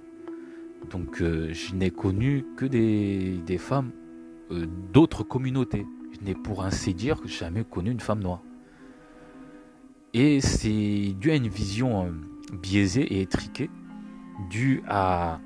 Donc 0.90 1.22
euh, 1.22 1.54
je 1.54 1.76
n'ai 1.76 1.92
connu 1.92 2.44
que 2.58 2.66
des, 2.66 3.58
femmes 3.60 3.92
euh, 4.50 4.66
d'autres 4.92 5.24
communautés. 5.24 5.86
Je 6.12 6.26
n'ai 6.26 6.34
pour 6.34 6.64
ainsi 6.64 6.96
dire 6.96 7.22
jamais 7.26 7.64
connu 7.64 7.92
une 7.92 8.00
femme 8.00 8.22
noire. 8.22 8.42
Et 10.14 10.42
c'est 10.42 11.14
dû 11.20 11.32
à 11.32 11.36
une 11.36 11.48
vision 11.48 12.06
euh, 12.06 12.12
biaisée 12.54 13.04
et 13.04 13.22
étriquée, 13.22 13.70
due 14.50 14.82
à 14.88 15.40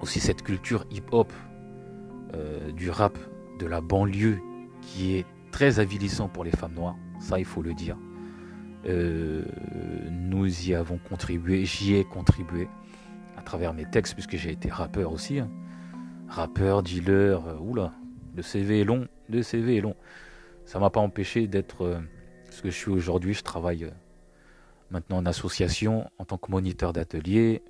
aussi 0.00 0.20
cette 0.20 0.42
culture 0.42 0.86
hip-hop, 0.90 1.32
du 2.76 2.90
rap, 2.90 3.18
de 3.58 3.66
la 3.66 3.80
banlieue, 3.80 4.38
qui 4.82 5.14
est 5.14 5.26
très 5.50 5.80
avilissant 5.80 6.28
pour 6.28 6.44
les 6.44 6.50
femmes 6.50 6.74
noires, 6.74 6.96
ça 7.20 7.38
il 7.38 7.46
faut 7.46 7.62
le 7.62 7.72
dire. 7.72 7.96
Euh, 8.86 9.42
nous 10.10 10.68
y 10.68 10.74
avons 10.74 10.98
contribué, 10.98 11.64
j'y 11.64 11.94
ai 11.94 12.04
contribué 12.04 12.68
à 13.36 13.42
travers 13.42 13.74
mes 13.74 13.84
textes, 13.84 14.14
puisque 14.14 14.36
j'ai 14.36 14.52
été 14.52 14.68
rappeur 14.68 15.12
aussi. 15.12 15.40
Hein. 15.40 15.50
Rappeur, 16.28 16.82
dealer, 16.82 17.46
euh, 17.46 17.58
oula, 17.58 17.92
le 18.36 18.42
CV 18.42 18.80
est 18.80 18.84
long, 18.84 19.08
le 19.28 19.42
CV 19.42 19.76
est 19.76 19.80
long. 19.80 19.96
Ça 20.64 20.78
m'a 20.78 20.90
pas 20.90 21.00
empêché 21.00 21.46
d'être 21.46 22.00
ce 22.50 22.62
que 22.62 22.70
je 22.70 22.76
suis 22.76 22.90
aujourd'hui. 22.90 23.32
Je 23.32 23.42
travaille 23.42 23.90
maintenant 24.90 25.18
en 25.18 25.26
association 25.26 26.10
en 26.18 26.24
tant 26.24 26.38
que 26.38 26.50
moniteur 26.50 26.92
d'atelier, 26.92 27.62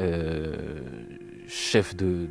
euh, 0.00 0.80
chef 1.48 1.96
de, 1.96 2.28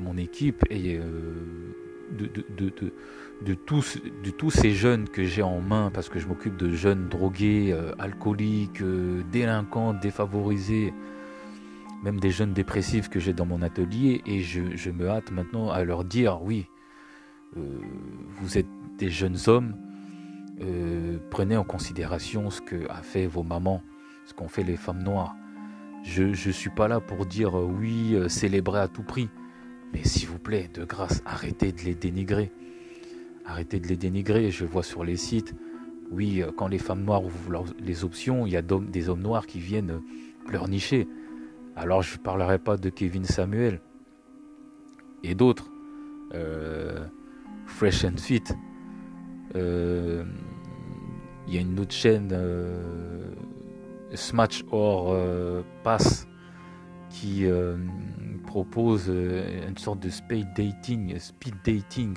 mon 0.00 0.16
équipe 0.16 0.64
et 0.70 0.98
euh, 0.98 1.74
de, 2.12 2.82
de, 3.42 3.54
tous, 3.54 4.50
ces 4.50 4.70
jeunes 4.72 5.08
que 5.08 5.24
j'ai 5.24 5.42
en 5.42 5.60
main, 5.60 5.90
parce 5.92 6.08
que 6.08 6.18
je 6.18 6.26
m'occupe 6.26 6.56
de 6.56 6.70
jeunes 6.72 7.08
drogués, 7.08 7.72
euh, 7.72 7.92
alcooliques, 7.98 8.82
délinquants, 9.30 9.94
défavorisés, 9.94 10.92
même 12.02 12.18
des 12.18 12.30
jeunes 12.30 12.52
dépressifs 12.52 13.08
que 13.08 13.20
j'ai 13.20 13.32
dans 13.32 13.46
mon 13.46 13.62
atelier, 13.62 14.22
et 14.26 14.40
je, 14.40 14.90
me 14.90 15.08
hâte 15.08 15.30
maintenant 15.30 15.70
à 15.70 15.84
leur 15.84 16.04
dire, 16.04 16.42
oui, 16.42 16.66
vous 17.54 18.58
êtes 18.58 18.66
des 18.98 19.10
jeunes 19.10 19.36
hommes, 19.46 19.74
prenez 21.30 21.56
en 21.56 21.64
considération 21.64 22.50
ce 22.50 22.60
que 22.60 22.86
fait 23.02 23.26
vos 23.26 23.42
mamans, 23.42 23.82
ce 24.26 24.34
qu'ont 24.34 24.48
fait 24.48 24.64
les 24.64 24.76
femmes 24.76 25.02
noires. 25.02 25.36
Je 26.02 26.24
ne 26.24 26.52
suis 26.52 26.70
pas 26.70 26.88
là 26.88 27.00
pour 27.00 27.26
dire 27.26 27.56
euh, 27.56 27.64
oui, 27.64 28.14
euh, 28.14 28.28
célébrer 28.28 28.80
à 28.80 28.88
tout 28.88 29.02
prix. 29.02 29.28
Mais 29.92 30.02
s'il 30.04 30.28
vous 30.28 30.38
plaît, 30.38 30.68
de 30.74 30.84
grâce, 30.84 31.22
arrêtez 31.24 31.72
de 31.72 31.80
les 31.82 31.94
dénigrer. 31.94 32.50
Arrêtez 33.44 33.80
de 33.80 33.88
les 33.88 33.96
dénigrer. 33.96 34.50
Je 34.50 34.64
vois 34.64 34.82
sur 34.82 35.04
les 35.04 35.16
sites, 35.16 35.54
oui, 36.10 36.42
euh, 36.42 36.50
quand 36.56 36.68
les 36.68 36.78
femmes 36.78 37.04
noires 37.04 37.24
ouvrent 37.24 37.64
les 37.78 38.04
options, 38.04 38.46
il 38.46 38.52
y 38.52 38.56
a 38.56 38.62
des 38.62 39.08
hommes 39.08 39.22
noirs 39.22 39.46
qui 39.46 39.60
viennent 39.60 40.00
pleurnicher. 40.46 41.08
Alors 41.76 42.02
je 42.02 42.16
ne 42.16 42.22
parlerai 42.22 42.58
pas 42.58 42.76
de 42.76 42.90
Kevin 42.90 43.24
Samuel 43.24 43.80
et 45.22 45.34
d'autres. 45.34 45.70
Fresh 47.66 48.04
and 48.04 48.16
Fit. 48.16 48.44
Il 49.54 50.24
y 51.54 51.58
a 51.58 51.60
une 51.60 51.78
autre 51.78 51.92
chaîne. 51.92 52.32
Smash 54.14 54.64
or 54.70 55.12
euh, 55.12 55.62
Pass 55.84 56.26
qui 57.10 57.46
euh, 57.46 57.76
propose 58.46 59.06
euh, 59.08 59.68
une 59.68 59.78
sorte 59.78 60.00
de 60.00 60.10
speed 60.10 60.48
dating, 60.56 61.18
speed 61.18 61.54
dating 61.64 62.16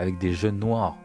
avec 0.00 0.16
des 0.16 0.32
jeunes 0.32 0.58
noirs. 0.58 0.96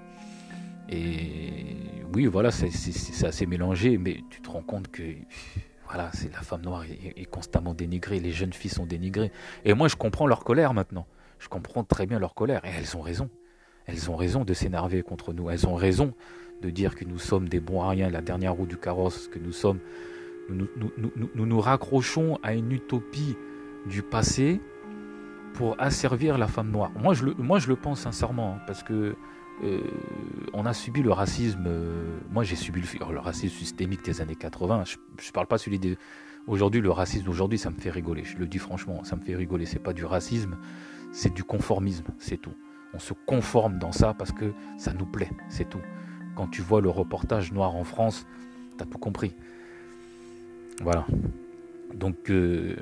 Et 0.87 1.75
oui, 2.13 2.27
voilà, 2.27 2.49
c'est 2.51 3.25
assez 3.25 3.45
mélangé, 3.45 3.97
mais 3.97 4.23
tu 4.29 4.41
te 4.41 4.49
rends 4.49 4.61
compte 4.61 4.87
que 4.87 5.03
voilà, 5.85 6.09
c'est 6.13 6.31
la 6.31 6.39
femme 6.39 6.61
noire 6.61 6.83
est, 6.83 7.25
constamment 7.25 7.73
dénigrée, 7.73 8.19
les 8.19 8.31
jeunes 8.31 8.53
filles 8.53 8.71
sont 8.71 8.85
dénigrées. 8.85 9.31
Et 9.65 9.73
moi, 9.73 9.89
je 9.89 9.97
comprends 9.97 10.27
leur 10.27 10.45
colère 10.45 10.73
maintenant. 10.73 11.05
Je 11.39 11.49
comprends 11.49 11.83
très 11.83 12.05
bien 12.05 12.19
leur 12.19 12.33
colère, 12.33 12.63
et 12.63 12.69
elles 12.69 12.95
ont 12.95 13.01
raison. 13.01 13.29
Elles 13.85 14.09
ont 14.09 14.15
raison 14.15 14.45
de 14.45 14.53
s'énerver 14.53 15.03
contre 15.03 15.33
nous. 15.33 15.49
Elles 15.49 15.67
ont 15.67 15.75
raison 15.75 16.13
de 16.61 16.69
dire 16.69 16.95
que 16.95 17.03
nous 17.03 17.19
sommes 17.19 17.49
des 17.49 17.59
bons 17.59 17.81
à 17.81 17.89
rien, 17.89 18.09
la 18.09 18.21
dernière 18.21 18.53
roue 18.53 18.65
du 18.65 18.77
carrosse, 18.77 19.27
que 19.27 19.39
nous 19.39 19.51
sommes, 19.51 19.79
nous 20.49 20.69
nous, 20.77 21.45
nous, 21.45 21.59
raccrochons 21.59 22.39
à 22.43 22.53
une 22.53 22.71
utopie 22.71 23.35
du 23.87 24.01
passé 24.01 24.61
pour 25.55 25.79
asservir 25.79 26.37
la 26.37 26.47
femme 26.47 26.69
noire. 26.69 26.91
Moi, 27.01 27.13
je 27.13 27.25
le, 27.25 27.33
moi, 27.37 27.59
je 27.59 27.67
le 27.67 27.75
pense 27.75 28.01
sincèrement, 28.01 28.55
hein, 28.55 28.61
parce 28.67 28.83
que 28.83 29.15
euh, 29.63 29.79
on 30.53 30.65
a 30.65 30.73
subi 30.73 31.01
le 31.01 31.11
racisme. 31.11 31.63
Euh, 31.67 32.19
moi, 32.31 32.43
j'ai 32.43 32.55
subi 32.55 32.81
le, 32.81 33.19
racisme 33.19 33.55
systémique 33.55 34.03
des 34.03 34.21
années 34.21 34.35
80. 34.35 34.83
Je 34.85 34.97
ne 35.27 35.31
parle 35.31 35.47
pas 35.47 35.57
celui 35.57 35.79
des. 35.79 35.97
Aujourd'hui, 36.47 36.81
le 36.81 36.91
racisme 36.91 37.25
d'aujourd'hui, 37.25 37.57
ça 37.57 37.69
me 37.69 37.75
fait 37.75 37.89
rigoler. 37.89 38.23
Je 38.23 38.37
le 38.37 38.47
dis 38.47 38.59
franchement, 38.59 39.03
ça 39.03 39.15
me 39.15 39.21
fait 39.21 39.35
rigoler. 39.35 39.65
C'est 39.65 39.79
pas 39.79 39.93
du 39.93 40.05
racisme, 40.05 40.57
c'est 41.11 41.33
du 41.33 41.43
conformisme, 41.43 42.05
c'est 42.19 42.37
tout. 42.37 42.53
On 42.93 42.99
se 42.99 43.13
conforme 43.25 43.79
dans 43.79 43.91
ça 43.91 44.13
parce 44.13 44.31
que 44.31 44.53
ça 44.77 44.93
nous 44.93 45.05
plaît, 45.05 45.31
c'est 45.49 45.69
tout. 45.69 45.81
Quand 46.35 46.47
tu 46.47 46.61
vois 46.61 46.81
le 46.81 46.89
reportage 46.89 47.51
Noir 47.51 47.75
en 47.75 47.83
France, 47.83 48.27
tu 48.77 48.83
as 48.83 48.85
tout 48.85 48.97
compris. 48.97 49.33
Voilà. 50.81 51.05
Donc, 51.93 52.29
euh, 52.29 52.75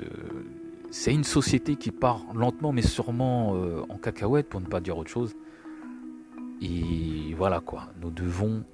c'est 0.96 1.12
une 1.12 1.24
société 1.24 1.74
qui 1.74 1.90
part 1.90 2.22
lentement 2.34 2.70
mais 2.70 2.80
sûrement 2.80 3.56
euh, 3.56 3.82
en 3.88 3.98
cacahuète, 3.98 4.48
pour 4.48 4.60
ne 4.60 4.66
pas 4.66 4.80
dire 4.80 4.96
autre 4.96 5.10
chose. 5.10 5.34
Et 6.62 7.34
voilà 7.36 7.58
quoi, 7.58 7.88
nous 8.00 8.12
devons 8.12 8.64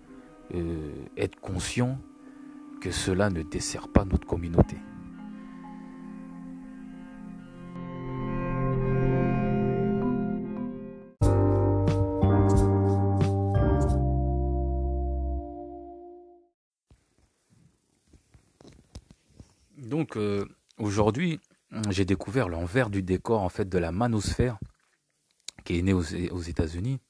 euh, 0.55 0.93
être 1.17 1.41
conscients 1.41 1.99
que 2.83 2.91
cela 2.91 3.31
ne 3.31 3.41
dessert 3.41 3.89
pas 3.89 4.05
notre 4.05 4.27
communauté. 4.27 4.77
Donc 19.79 20.19
euh, 20.19 20.45
aujourd'hui, 20.79 21.41
j'ai 21.91 22.05
découvert 22.05 22.49
l'envers 22.49 22.91
du 22.91 23.03
décor 23.03 23.43
en 23.43 23.49
fait 23.49 23.69
de 23.69 23.79
la 23.79 23.93
manosphère 23.93 24.59
qui 25.65 25.79
est 25.79 25.83
née 25.83 25.93
aux, 25.93 26.03
États-Unis 26.03 27.01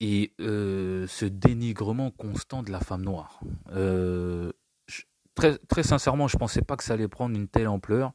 et 0.00 0.32
euh, 0.40 1.06
ce 1.06 1.26
dénigrement 1.26 2.10
constant 2.10 2.62
de 2.62 2.70
la 2.70 2.80
femme 2.80 3.02
noire. 3.02 3.40
Euh, 3.72 4.52
très, 5.34 5.58
très 5.58 5.82
sincèrement, 5.82 6.28
je 6.28 6.36
ne 6.36 6.38
pensais 6.38 6.62
pas 6.62 6.76
que 6.76 6.84
ça 6.84 6.94
allait 6.94 7.08
prendre 7.08 7.36
une 7.36 7.48
telle 7.48 7.68
ampleur. 7.68 8.12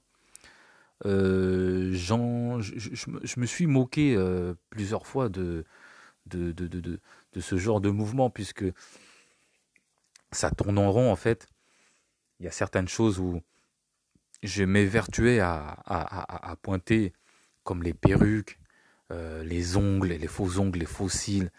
je, 1.03 1.91
je, 1.93 3.39
me 3.39 3.45
suis 3.45 3.67
moqué 3.67 4.17
plusieurs 4.69 5.05
fois 5.05 5.29
de 5.29 5.65
de, 6.25 6.51
de, 6.51 6.67
de, 6.67 6.99
de, 7.33 7.39
ce 7.39 7.57
genre 7.57 7.81
de 7.81 7.89
mouvement 7.89 8.29
puisque 8.29 8.65
ça 10.31 10.51
tourne 10.51 10.77
en 10.77 10.91
rond 10.91 11.11
en 11.11 11.15
fait 11.15 11.47
il 12.39 12.45
y 12.45 12.47
a 12.47 12.51
certaines 12.51 12.87
choses 12.87 13.19
où 13.19 13.41
je 14.43 14.63
m'évertuais 14.63 15.39
à, 15.39 16.55
pointer, 16.61 17.13
comme 17.63 17.83
les 17.83 17.93
perruques, 17.93 18.59
euh, 19.11 19.43
les 19.43 19.77
ongles, 19.77 20.09
les 20.09 20.27
faux 20.27 20.59
ongles, 20.59 20.79
les 20.79 20.85
faux 20.85 21.09
cils. 21.09 21.51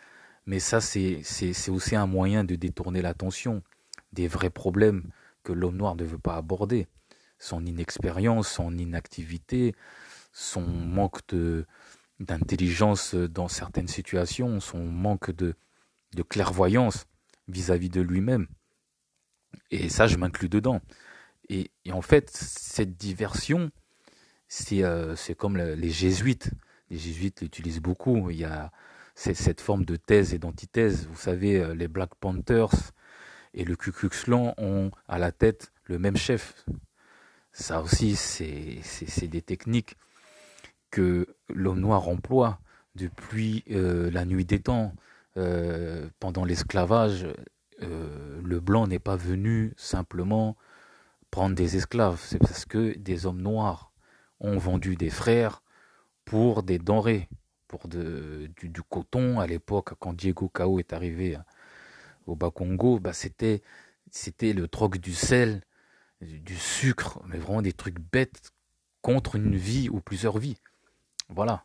Mais 0.47 0.61
ça, 0.61 0.81
c'est 0.81 1.23
aussi 1.69 1.97
un 1.97 2.07
moyen 2.07 2.45
de 2.45 2.55
détourner 2.55 3.03
l'attention 3.03 3.63
des 4.13 4.29
vrais 4.29 4.51
problèmes 4.51 5.11
que 5.43 5.53
l'homme 5.53 5.77
noir 5.77 5.97
ne 5.97 6.05
veut 6.05 6.19
pas 6.19 6.37
aborder. 6.37 6.87
Son 7.39 7.65
inexpérience, 7.67 8.49
son 8.49 8.77
inactivité, 8.79 9.75
son 10.33 10.63
manque 10.63 11.21
d'intelligence 12.21 13.15
dans 13.15 13.49
certaines 13.49 13.89
situations, 13.89 14.61
son 14.61 14.85
manque 14.85 15.31
de, 15.33 15.55
clairvoyance 16.29 17.07
vis-à-vis 17.49 17.89
-vis 17.89 17.93
de 17.93 18.01
lui-même. 18.01 18.47
Et 19.71 19.89
ça, 19.89 20.07
je 20.07 20.17
m'inclus 20.17 20.49
dedans. 20.49 20.81
Et, 21.49 21.71
en 21.91 22.03
fait, 22.03 22.31
cette 22.31 22.97
diversion 22.97 23.71
c'est 24.49 25.35
comme 25.37 25.57
les 25.57 25.91
jésuites. 25.91 26.51
Les 26.91 26.99
jésuites 26.99 27.41
l'utilisent 27.41 27.81
beaucoup. 27.81 28.31
Il 28.31 28.37
y 28.37 28.45
a 28.45 28.71
cette 29.17 29.61
forme 29.61 29.85
de 29.85 29.97
thèse 29.97 30.35
et 30.35 30.39
d'antithèse. 30.39 31.09
Vous 31.09 31.17
savez, 31.17 31.75
les 31.75 31.89
Black 31.89 32.15
Panthers 32.15 32.93
et 33.55 33.65
le 33.65 33.75
Ku 33.75 33.91
Klux 33.91 34.11
Klan 34.11 34.55
ont 34.59 34.91
à 35.09 35.19
la 35.19 35.33
tête 35.33 35.73
le 35.87 35.99
même 35.99 36.17
chef. 36.17 36.65
Ça 37.53 37.83
aussi, 37.83 38.15
c'est 38.15 39.29
des 39.29 39.43
techniques 39.43 39.97
que 40.91 41.27
l'homme 41.49 41.81
noir 41.81 42.09
emploie 42.09 42.61
depuis 42.95 43.65
euh, 43.71 44.11
la 44.11 44.25
nuit 44.25 44.45
des 44.45 44.61
temps. 44.61 44.95
Euh, 45.37 46.09
pendant 46.19 46.45
l'esclavage, 46.45 47.27
euh, 47.83 48.41
le 48.43 48.61
blanc 48.61 48.87
n'est 48.87 48.99
pas 48.99 49.17
venu 49.17 49.75
simplement 49.77 50.57
prendre 51.31 51.55
des 51.55 51.77
esclaves. 51.77 52.21
C'est 52.25 52.39
parce 52.39 52.65
que 52.65 52.97
des 52.99 53.27
hommes 53.27 53.43
noirs 53.43 53.93
ont 54.41 54.59
vendu 54.59 54.97
des 54.97 55.11
frères 55.11 55.63
pour 56.25 56.63
des 56.63 56.79
denrées, 56.79 57.29
pour 57.69 57.89
du, 57.89 58.83
coton. 58.89 59.41
À 59.41 59.47
l'époque, 59.47 59.95
quand 59.99 60.15
Diego 60.15 60.49
Cao 60.49 60.79
est 60.79 60.93
arrivé 60.93 61.39
au 62.27 62.37
Bas-Congo, 62.37 62.99
bah 62.99 63.13
c'était, 63.13 63.63
c'était 64.11 64.53
le 64.53 64.69
troc 64.69 64.99
du 64.99 65.15
sel, 65.15 65.63
du 66.21 66.57
sucre, 66.57 67.21
mais 67.27 67.39
vraiment 67.39 67.63
des 67.63 67.73
trucs 67.73 68.01
bêtes 68.01 68.53
contre 69.03 69.37
une 69.37 69.57
vie 69.57 69.89
ou 69.89 70.01
plusieurs 70.01 70.39
vies. 70.39 70.59
Voilà. 71.29 71.65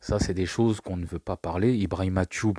Ça, 0.00 0.18
c'est 0.18 0.34
des 0.34 0.46
choses 0.46 0.80
qu'on 0.80 0.96
ne 0.96 1.06
veut 1.06 1.20
pas 1.20 1.36
parler. 1.36 1.76
Ibrahim 1.76 2.18
Achoub, 2.18 2.54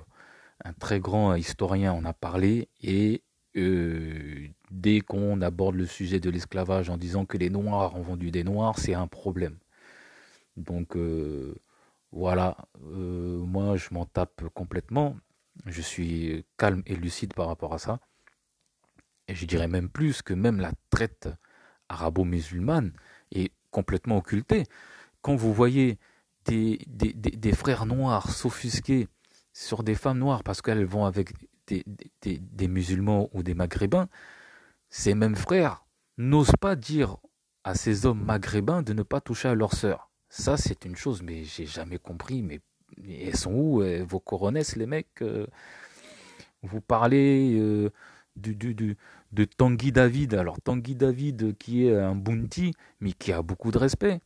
un 0.64 0.72
très 0.74 1.02
grand 1.02 1.36
historien, 1.36 1.92
en 1.92 2.06
a 2.06 2.14
parlé. 2.14 2.70
Et 2.82 3.22
euh, 3.58 4.48
dès 4.74 5.02
qu'on 5.02 5.42
aborde 5.42 5.76
le 5.76 5.86
sujet 5.86 6.20
de 6.20 6.30
l'esclavage 6.30 6.90
en 6.90 6.98
disant 6.98 7.26
que 7.26 7.38
les 7.38 7.50
Noirs 7.52 7.96
ont 7.96 8.02
vendu 8.02 8.32
des 8.32 8.44
Noirs, 8.44 8.80
c'est 8.80 8.96
un 8.96 9.08
problème. 9.08 9.58
Donc 10.58 10.98
euh, 10.98 11.56
voilà, 12.12 12.58
euh, 12.92 13.38
moi 13.46 13.78
je 13.78 13.90
m'en 13.92 14.06
tape 14.06 14.44
complètement. 14.54 15.16
Je 15.68 15.82
suis 15.82 16.44
calme 16.58 16.82
et 16.88 16.96
lucide 16.96 17.34
par 17.36 17.48
rapport 17.48 17.74
à 17.74 17.78
ça. 17.78 18.00
Et 19.28 19.36
je 19.36 19.46
dirais 19.46 19.68
même 19.68 19.90
plus 19.90 20.24
que 20.24 20.34
même 20.34 20.60
la 20.60 20.72
traite 20.90 21.30
arabo-musulmane 21.90 22.94
est 23.32 23.52
complètement 23.70 24.18
occultée. 24.18 24.64
Quand 25.22 25.36
vous 25.36 25.54
voyez 25.54 26.00
des, 26.46 27.54
frères 27.54 27.86
noirs 27.86 28.32
s'offusquer 28.32 29.08
sur 29.54 29.84
des 29.84 29.96
femmes 29.96 30.18
noires 30.18 30.44
parce 30.44 30.62
qu'elles 30.62 30.84
vont 30.86 31.06
avec 31.06 31.34
des, 31.68 32.68
musulmans 32.68 33.30
ou 33.34 33.44
des 33.44 33.54
maghrébins, 33.54 34.10
ces 34.94 35.16
mêmes 35.16 35.36
frères 35.36 35.88
n'osent 36.20 36.56
pas 36.62 36.76
dire 36.76 37.18
à 37.64 37.74
ces 37.74 38.06
hommes 38.06 38.24
maghrébins 38.24 38.84
de 38.84 38.94
ne 38.94 39.02
pas 39.02 39.22
toucher 39.22 39.48
à 39.48 39.56
leur 39.56 39.74
sœur. 39.74 40.12
Ça, 40.30 40.56
c'est 40.56 40.86
une 40.86 40.96
chose, 40.96 41.24
mais 41.24 41.44
j'ai 41.46 41.66
jamais 41.66 41.98
compris. 41.98 42.44
Mais, 42.44 42.62
elles 43.10 43.36
sont 43.36 43.54
où 43.54 43.82
euh, 43.82 44.06
vos 44.08 44.20
coronesses, 44.20 44.76
les 44.76 44.86
mecs 44.86 45.24
euh? 45.24 45.48
Vous 46.62 46.80
parlez 46.80 47.58
euh, 47.60 47.90
de 48.36 49.46
Tanguy 49.46 49.92
David. 49.92 50.36
Alors, 50.36 50.62
Tanguy 50.62 50.94
David, 50.94 51.58
qui 51.58 51.88
est 51.88 51.98
un 51.98 52.14
bounty, 52.14 52.76
mais 53.00 53.14
qui 53.14 53.32
a 53.32 53.42
beaucoup 53.42 53.72
de 53.72 53.80
respect. 53.80 54.22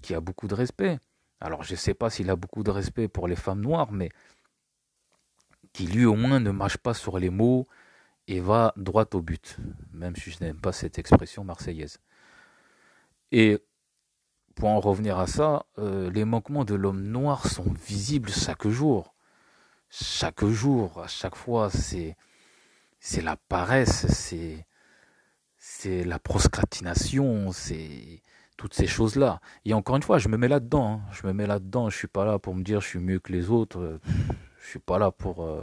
Qui 0.00 0.14
a 0.14 0.20
beaucoup 0.20 0.46
de 0.46 0.54
respect. 0.54 1.00
Alors 1.40 1.64
je 1.64 1.72
ne 1.72 1.76
sais 1.76 1.92
pas 1.92 2.08
s'il 2.08 2.30
a 2.30 2.36
beaucoup 2.36 2.62
de 2.62 2.70
respect 2.70 3.08
pour 3.08 3.26
les 3.26 3.36
femmes 3.36 3.60
noires, 3.60 3.90
mais 3.90 4.10
qui 5.72 5.88
lui 5.88 6.04
au 6.04 6.14
moins 6.14 6.38
ne 6.38 6.52
mâche 6.52 6.76
pas 6.76 6.94
sur 6.94 7.18
les 7.18 7.30
mots 7.30 7.66
et 8.28 8.40
va 8.40 8.72
droit 8.76 9.06
au 9.14 9.20
but, 9.20 9.56
même 9.92 10.16
si 10.16 10.30
je 10.30 10.42
n'aime 10.42 10.58
pas 10.58 10.72
cette 10.72 10.98
expression 10.98 11.44
marseillaise. 11.44 11.98
Et 13.32 13.58
pour 14.54 14.68
en 14.68 14.80
revenir 14.80 15.18
à 15.18 15.26
ça, 15.26 15.66
euh, 15.78 16.10
les 16.10 16.24
manquements 16.24 16.64
de 16.64 16.74
l'homme 16.74 17.02
noir 17.02 17.46
sont 17.46 17.72
visibles 17.86 18.30
chaque 18.30 18.68
jour. 18.68 19.14
Chaque 19.90 20.44
jour, 20.44 21.00
à 21.02 21.08
chaque 21.08 21.36
fois, 21.36 21.70
c'est 21.70 22.16
c'est 23.00 23.20
la 23.20 23.36
paresse, 23.36 24.06
c'est 24.08 24.66
c'est 25.58 26.04
la 26.04 26.18
proscratination, 26.18 27.52
c'est 27.52 28.22
toutes 28.56 28.74
ces 28.74 28.86
choses-là. 28.86 29.40
Et 29.64 29.74
encore 29.74 29.96
une 29.96 30.02
fois, 30.02 30.18
je 30.18 30.28
me 30.28 30.36
mets 30.36 30.48
là-dedans. 30.48 30.94
Hein. 30.94 31.00
Je 31.12 31.26
me 31.26 31.32
mets 31.32 31.46
là-dedans. 31.46 31.90
Je 31.90 31.96
suis 31.96 32.08
pas 32.08 32.24
là 32.24 32.38
pour 32.38 32.54
me 32.54 32.62
dire 32.62 32.80
je 32.80 32.88
suis 32.88 32.98
mieux 32.98 33.18
que 33.18 33.32
les 33.32 33.50
autres. 33.50 34.00
Je 34.60 34.68
suis 34.68 34.78
pas 34.78 34.98
là 34.98 35.10
pour 35.10 35.44
euh, 35.44 35.62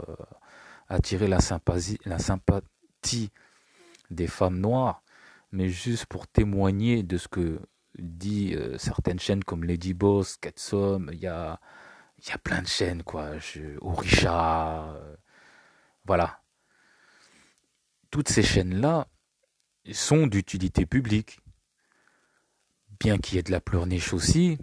attirer 0.92 1.26
la 1.26 1.40
sympathie, 1.40 1.98
des 4.10 4.26
femmes 4.26 4.60
noires, 4.60 5.02
mais 5.50 5.68
juste 5.68 6.06
pour 6.06 6.28
témoigner 6.28 7.02
de 7.02 7.16
ce 7.16 7.28
que 7.28 7.60
dit 7.98 8.54
euh, 8.54 8.76
certaines 8.78 9.18
chaînes 9.18 9.42
comme 9.42 9.64
Lady 9.64 9.94
Boss, 9.94 10.36
Ketsom. 10.36 11.10
Il 11.12 11.18
y 11.18 11.26
a, 11.26 11.60
il 12.18 12.28
y 12.28 12.32
a 12.32 12.38
plein 12.38 12.62
de 12.62 12.66
chaînes, 12.66 13.02
quoi. 13.02 13.38
Je, 13.38 13.78
Orisha. 13.80 14.92
Euh, 14.94 15.16
voilà. 16.04 16.42
Toutes 18.10 18.28
ces 18.28 18.42
chaînes-là 18.42 19.08
sont 19.92 20.26
d'utilité 20.26 20.86
publique 20.86 21.40
bien 23.00 23.18
qu'il 23.18 23.36
y 23.36 23.38
ait 23.38 23.42
de 23.42 23.50
la 23.50 23.60
pleurniche 23.60 24.12
aussi, 24.12 24.58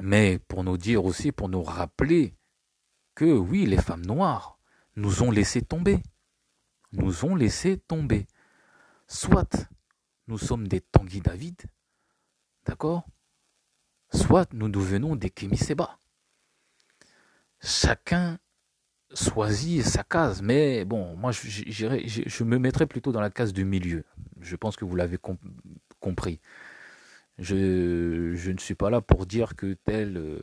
mais 0.00 0.38
pour 0.38 0.64
nous 0.64 0.76
dire 0.76 1.04
aussi, 1.04 1.32
pour 1.32 1.48
nous 1.48 1.62
rappeler 1.62 2.34
que 3.14 3.24
oui, 3.24 3.64
les 3.64 3.78
femmes 3.78 4.04
noires 4.04 4.55
nous 4.96 5.22
ont 5.22 5.30
laissé 5.30 5.62
tomber, 5.62 6.02
nous 6.92 7.24
ont 7.24 7.34
laissé 7.34 7.78
tomber. 7.78 8.26
Soit 9.06 9.68
nous 10.26 10.38
sommes 10.38 10.66
des 10.66 10.80
Tanguy 10.80 11.20
David, 11.20 11.62
d'accord? 12.64 13.06
Soit 14.12 14.52
nous 14.52 14.68
devenons 14.68 15.16
des 15.16 15.30
Kémy 15.30 15.56
Seba. 15.56 15.98
Chacun 17.60 18.38
choisit 19.14 19.84
sa 19.84 20.02
case, 20.02 20.42
mais 20.42 20.84
bon, 20.84 21.16
moi 21.16 21.30
je, 21.32 22.44
me 22.44 22.58
mettrais 22.58 22.86
plutôt 22.86 23.12
dans 23.12 23.20
la 23.20 23.30
case 23.30 23.52
du 23.52 23.64
milieu. 23.64 24.04
Je 24.40 24.56
pense 24.56 24.76
que 24.76 24.84
vous 24.84 24.96
l'avez 24.96 25.18
compris. 26.00 26.40
Je, 27.38 28.34
je, 28.34 28.50
ne 28.50 28.58
suis 28.58 28.74
pas 28.74 28.90
là 28.90 29.00
pour 29.00 29.26
dire 29.26 29.56
que 29.56 29.74
tel, 29.74 30.16
euh, 30.16 30.42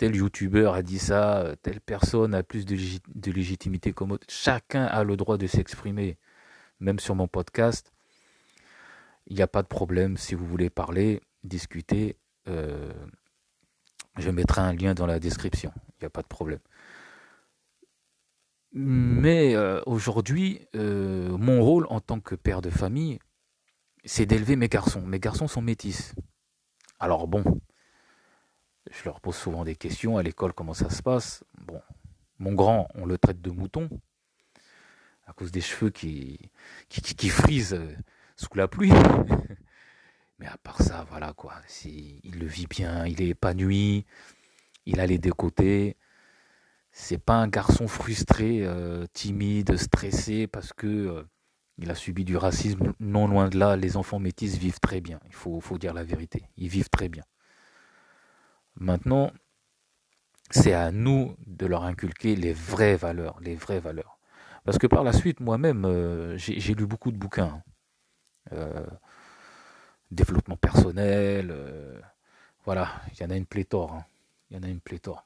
tel 0.00 0.16
youtubeur 0.16 0.72
a 0.72 0.80
dit 0.82 0.98
ça, 0.98 1.54
telle 1.60 1.82
personne 1.82 2.32
a 2.32 2.42
plus 2.42 2.64
de, 2.64 2.74
de 3.14 3.30
légitimité 3.30 3.92
comme 3.92 4.12
autre. 4.12 4.26
Chacun 4.30 4.86
a 4.86 5.04
le 5.04 5.14
droit 5.14 5.36
de 5.36 5.46
s'exprimer, 5.46 6.16
même 6.78 6.98
sur 6.98 7.14
mon 7.14 7.28
podcast. 7.28 7.92
Il 9.26 9.36
n'y 9.36 9.42
a 9.42 9.46
pas 9.46 9.60
de 9.60 9.68
problème 9.68 10.16
si 10.16 10.34
vous 10.34 10.46
voulez 10.46 10.70
parler, 10.70 11.20
discuter. 11.44 12.16
Euh, 12.48 12.90
je 14.16 14.30
mettrai 14.30 14.62
un 14.62 14.72
lien 14.72 14.94
dans 14.94 15.04
la 15.04 15.20
description. 15.20 15.70
Il 15.76 16.04
n'y 16.04 16.06
a 16.06 16.10
pas 16.10 16.22
de 16.22 16.28
problème. 16.28 16.60
Mais 18.72 19.54
euh, 19.54 19.82
aujourd'hui, 19.84 20.66
mon 20.72 21.62
rôle 21.62 21.86
en 21.90 22.00
tant 22.00 22.20
que 22.20 22.34
père 22.36 22.62
de 22.62 22.70
famille, 22.70 23.18
c'est 24.06 24.24
d'élever 24.24 24.56
mes 24.56 24.68
garçons. 24.68 25.02
Mes 25.02 25.20
garçons 25.20 25.46
sont 25.46 25.60
métis. 25.60 26.14
Alors 26.98 27.28
bon, 27.28 27.44
je 28.90 29.04
leur 29.04 29.20
pose 29.20 29.36
souvent 29.36 29.64
des 29.64 29.76
questions 29.76 30.16
à 30.16 30.22
l'école, 30.22 30.52
comment 30.52 30.74
ça 30.74 30.90
se 30.90 31.02
passe? 31.02 31.44
Bon, 31.66 31.80
mon 32.38 32.52
grand, 32.52 32.88
on 32.94 33.06
le 33.06 33.18
traite 33.18 33.40
de 33.40 33.50
mouton 33.50 33.88
à 35.30 35.32
cause 35.32 35.52
des 35.52 35.60
cheveux 35.60 35.90
qui, 35.90 36.50
qui, 36.88 37.28
frisent 37.28 37.74
euh, 37.74 37.94
sous 38.36 38.48
la 38.56 38.66
pluie. 38.66 38.90
Mais 40.40 40.46
à 40.46 40.56
part 40.58 40.82
ça, 40.82 41.06
voilà 41.08 41.32
quoi. 41.34 41.54
Il 41.84 42.38
le 42.38 42.46
vit 42.46 42.66
bien, 42.66 43.06
il 43.06 43.22
est 43.22 43.28
épanoui, 43.28 44.06
il 44.86 44.98
a 44.98 45.06
les 45.06 45.18
deux 45.18 45.32
côtés. 45.32 45.96
C'est 46.90 47.22
pas 47.22 47.36
un 47.36 47.46
garçon 47.46 47.86
frustré, 47.86 48.66
euh, 48.66 49.06
timide, 49.12 49.76
stressé 49.76 50.48
parce 50.48 50.72
que 50.72 50.86
euh, 50.86 51.22
il 51.78 51.90
a 51.90 51.94
subi 51.94 52.24
du 52.24 52.36
racisme, 52.36 52.92
non 52.98 53.28
loin 53.28 53.48
de 53.48 53.58
là, 53.58 53.76
les 53.76 53.96
enfants 53.96 54.18
métis 54.18 54.56
vivent 54.56 54.80
très 54.80 55.00
bien, 55.00 55.20
il 55.26 55.34
faut, 55.34 55.60
faut 55.60 55.78
dire 55.78 55.94
la 55.94 56.02
vérité, 56.02 56.42
ils 56.56 56.68
vivent 56.68 56.90
très 56.90 57.08
bien. 57.08 57.22
Maintenant, 58.76 59.32
c'est 60.50 60.74
à 60.74 60.90
nous 60.90 61.36
de 61.46 61.66
leur 61.66 61.84
inculquer 61.84 62.36
les 62.36 62.52
vraies 62.52 62.96
valeurs, 62.96 63.38
les 63.40 63.54
vraies 63.54 63.80
valeurs. 63.80 64.18
Parce 64.64 64.78
que 64.78 64.86
par 64.86 65.04
la 65.04 65.12
suite, 65.12 65.40
moi-même, 65.40 65.84
euh, 65.84 66.36
j'ai 66.36 66.74
lu 66.74 66.86
beaucoup 66.86 67.12
de 67.12 67.16
bouquins. 67.16 67.62
Euh, 68.52 68.86
développement 70.10 70.56
personnel, 70.56 71.50
euh, 71.50 71.98
voilà, 72.64 72.90
il 73.12 73.20
y 73.20 73.24
en 73.24 73.30
a 73.30 73.36
une 73.36 73.46
pléthore. 73.46 73.94
Hein. 73.94 74.04
Il 74.50 74.56
y 74.56 74.60
en 74.60 74.62
a 74.64 74.68
une 74.68 74.80
pléthore. 74.80 75.24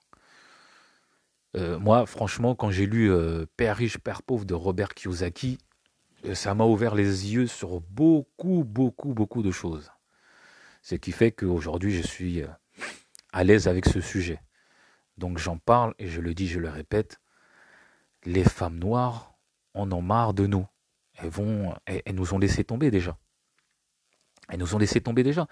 moi, 1.54 2.04
franchement, 2.04 2.54
quand 2.54 2.70
j'ai 2.70 2.84
lu 2.84 3.10
Père 3.56 3.76
riche, 3.76 3.96
Père 3.98 4.22
pauvre 4.22 4.44
de 4.44 4.54
Robert 4.54 4.92
Kiyosaki, 4.92 5.58
ça 6.34 6.54
m'a 6.54 6.64
ouvert 6.64 6.94
les 6.94 7.32
yeux 7.32 7.46
sur 7.46 7.80
beaucoup, 7.80 8.64
beaucoup, 8.64 9.14
beaucoup 9.14 9.42
de 9.42 9.50
choses. 9.50 9.90
Ce 10.82 10.94
qui 10.96 11.12
fait 11.12 11.32
qu'aujourd'hui, 11.32 11.92
je 11.92 12.02
suis 12.02 12.42
à 13.34 13.42
l'aise 13.42 13.66
avec 13.66 13.84
ce 13.86 14.00
sujet. 14.00 14.40
Donc 15.18 15.38
j'en 15.38 15.58
parle 15.58 15.92
et 15.98 16.06
je 16.06 16.20
le 16.20 16.34
dis, 16.34 16.46
je 16.46 16.60
le 16.60 16.68
répète, 16.68 17.20
les 18.24 18.44
femmes 18.44 18.78
noires 18.78 19.34
en 19.74 19.90
ont 19.90 20.02
marre 20.02 20.34
de 20.34 20.46
nous. 20.46 20.66
Elles, 21.16 21.30
vont, 21.30 21.74
elles, 21.84 22.14
nous 22.14 22.32
ont 22.32 22.38
laissé 22.38 22.62
tomber 22.62 22.92
déjà. 22.92 23.18
Elles 24.48 24.60
nous 24.60 24.74
ont 24.76 24.78
laissé 24.78 25.00
tomber 25.00 25.24
déjà. 25.24 25.48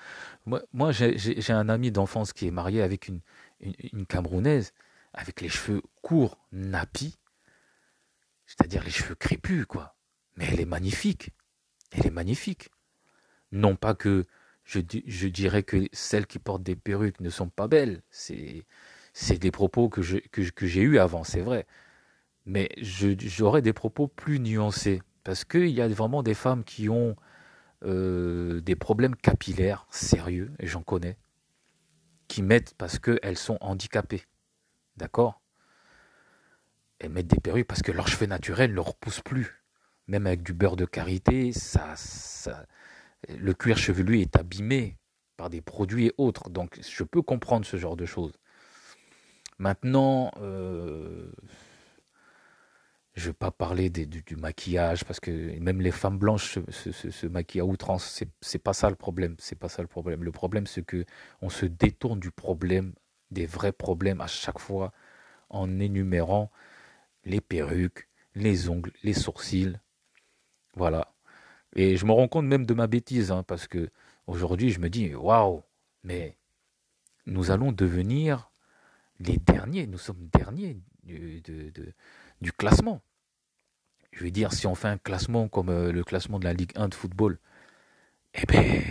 Moi, 0.46 0.92
j'ai 0.92 1.52
un 1.52 1.68
ami 1.68 1.90
d'enfance 1.90 2.32
qui 2.32 2.46
est 2.46 2.52
marié 2.52 2.82
avec 2.82 3.08
une, 3.08 3.20
une, 3.60 4.06
Camerounaise, 4.06 4.72
avec 5.12 5.40
les 5.40 5.48
cheveux 5.48 5.82
courts, 6.02 6.38
nappis, 6.52 7.18
c'est-à-dire 8.46 8.84
les 8.84 8.90
cheveux 8.90 9.16
crépus, 9.16 9.66
quoi. 9.66 9.96
Mais 10.36 10.46
elle 10.46 10.60
est 10.60 10.66
magnifique. 10.66 11.30
Elle 11.90 12.06
est 12.06 12.10
magnifique. 12.10 12.70
Non 13.50 13.74
pas 13.74 13.94
que 13.94 14.24
je, 14.64 14.80
dirais 14.80 15.62
que 15.62 15.88
celles 15.92 16.26
qui 16.26 16.38
portent 16.38 16.62
des 16.62 16.76
perruques 16.76 17.20
ne 17.20 17.30
sont 17.30 17.48
pas 17.48 17.68
belles. 17.68 18.02
C'est 18.10 18.64
des 19.38 19.50
propos 19.50 19.88
que 19.88 20.02
j'ai 20.02 20.82
eus 20.82 20.98
avant, 20.98 21.24
c'est 21.24 21.40
vrai. 21.40 21.66
Mais 22.46 22.68
j'aurais 22.78 23.62
des 23.62 23.72
propos 23.72 24.08
plus 24.08 24.40
nuancés. 24.40 25.02
Parce 25.24 25.44
qu'il 25.44 25.68
y 25.68 25.80
a 25.80 25.88
vraiment 25.88 26.22
des 26.22 26.34
femmes 26.34 26.64
qui 26.64 26.88
ont 26.88 27.14
euh, 27.84 28.60
des 28.60 28.76
problèmes 28.76 29.16
capillaires 29.16 29.86
sérieux, 29.90 30.52
et 30.58 30.66
j'en 30.66 30.82
connais, 30.82 31.16
qui 32.28 32.42
mettent 32.42 32.74
parce 32.74 32.98
qu'elles 32.98 33.38
sont 33.38 33.58
handicapées. 33.60 34.24
D'accord? 34.96 35.40
Elles 36.98 37.10
mettent 37.10 37.28
des 37.28 37.40
perruques 37.40 37.66
parce 37.66 37.82
que 37.82 37.92
leurs 37.92 38.08
cheveux 38.08 38.26
naturels 38.26 38.70
ne 38.70 38.76
leur 38.76 38.86
repoussent 38.86 39.20
plus. 39.20 39.62
Même 40.08 40.26
avec 40.26 40.42
du 40.42 40.52
beurre 40.52 40.76
de 40.76 40.84
karité, 40.84 41.52
ça, 41.52 41.94
ça, 41.96 42.66
le 43.28 43.54
cuir 43.54 43.78
chevelu 43.78 44.20
est 44.20 44.36
abîmé 44.36 44.96
par 45.36 45.50
des 45.50 45.60
produits 45.60 46.06
et 46.06 46.14
autres. 46.18 46.50
Donc 46.50 46.78
je 46.80 47.04
peux 47.04 47.22
comprendre 47.22 47.66
ce 47.66 47.76
genre 47.76 47.96
de 47.96 48.06
choses. 48.06 48.32
Maintenant, 49.58 50.30
euh, 50.40 51.30
je 53.14 53.22
ne 53.22 53.26
vais 53.28 53.34
pas 53.34 53.50
parler 53.50 53.90
du, 53.90 54.36
maquillage 54.36 55.04
parce 55.04 55.20
que 55.20 55.58
même 55.60 55.80
les 55.80 55.90
femmes 55.90 56.18
blanches 56.18 56.58
se, 56.70 57.26
maquillent 57.26 57.60
à 57.60 57.64
outrance. 57.64 58.04
C'est, 58.04 58.28
c'est 58.40 58.58
pas 58.58 58.72
ça 58.72 58.88
le 58.90 58.96
problème. 58.96 59.36
C'est 59.38 59.58
pas 59.58 59.68
ça 59.68 59.82
le 59.82 59.88
problème. 59.88 60.24
Le 60.24 60.32
problème, 60.32 60.66
c'est 60.66 60.84
que 60.84 61.04
on 61.42 61.50
se 61.50 61.66
détourne 61.66 62.20
du 62.20 62.30
problème, 62.30 62.94
des 63.30 63.46
vrais 63.46 63.72
problèmes 63.72 64.20
à 64.20 64.26
chaque 64.26 64.58
fois, 64.58 64.92
en 65.50 65.78
énumérant 65.78 66.50
les 67.24 67.40
perruques, 67.40 68.08
les 68.34 68.68
ongles, 68.68 68.92
les 69.02 69.14
sourcils. 69.14 69.78
Voilà. 70.74 71.11
Et 71.74 71.96
je 71.96 72.04
me 72.04 72.12
rends 72.12 72.28
compte 72.28 72.46
même 72.46 72.66
de 72.66 72.74
ma 72.74 72.86
bêtise, 72.86 73.30
hein, 73.30 73.42
parce 73.42 73.66
que 73.66 73.90
aujourd'hui, 74.26 74.70
je 74.70 74.80
me 74.80 74.90
dis, 74.90 75.14
waouh, 75.14 75.62
mais 76.04 76.36
nous 77.26 77.50
allons 77.50 77.72
devenir 77.72 78.50
les 79.20 79.38
derniers, 79.38 79.86
nous 79.86 79.98
sommes 79.98 80.28
derniers 80.32 80.80
du, 81.04 82.52
classement. 82.56 83.00
Je 84.12 84.24
veux 84.24 84.30
dire, 84.30 84.52
si 84.52 84.66
on 84.66 84.74
fait 84.74 84.88
un 84.88 84.98
classement 84.98 85.48
comme 85.48 85.70
euh, 85.70 85.92
le 85.92 86.04
classement 86.04 86.38
de 86.38 86.44
la 86.44 86.52
Ligue 86.52 86.72
1 86.76 86.88
de 86.88 86.94
football, 86.94 87.38
eh 88.34 88.44
bien, 88.46 88.82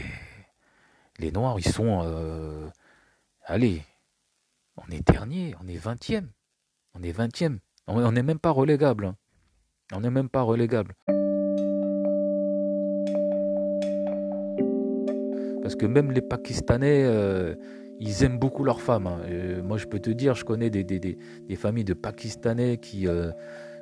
les 1.20 1.32
Noirs, 1.32 1.60
ils 1.60 1.68
sont... 1.68 2.02
Euh, 2.04 2.68
allez, 3.44 3.84
on 4.78 4.90
est 4.92 5.06
dernier, 5.08 5.56
on 5.62 5.68
est 5.68 5.78
20e. 5.78 6.28
On 6.94 7.04
est 7.04 7.16
20e. 7.16 7.60
On 7.88 8.12
n'est 8.12 8.24
même 8.24 8.40
pas 8.40 8.52
relégable. 8.52 9.06
Hein. 9.06 9.16
On 9.94 10.02
n'est 10.02 10.10
même 10.10 10.30
pas 10.30 10.42
relégable. 10.42 10.96
Parce 15.72 15.80
que 15.80 15.86
même 15.86 16.12
les 16.12 16.20
Pakistanais, 16.20 17.06
euh, 17.06 17.56
ils 17.98 18.26
aiment 18.26 18.38
beaucoup 18.38 18.66
leurs 18.66 18.82
femmes. 18.82 19.08
Hein. 19.08 19.22
Moi, 19.64 19.78
je 19.78 19.86
peux 19.86 20.00
te 20.00 20.10
dire, 20.10 20.36
je 20.36 20.44
connais 20.44 20.70
des, 20.70 21.18
familles 21.56 21.86
de 21.86 21.94
Pakistanais 21.94 22.76
qui 22.76 23.08
euh, 23.08 23.32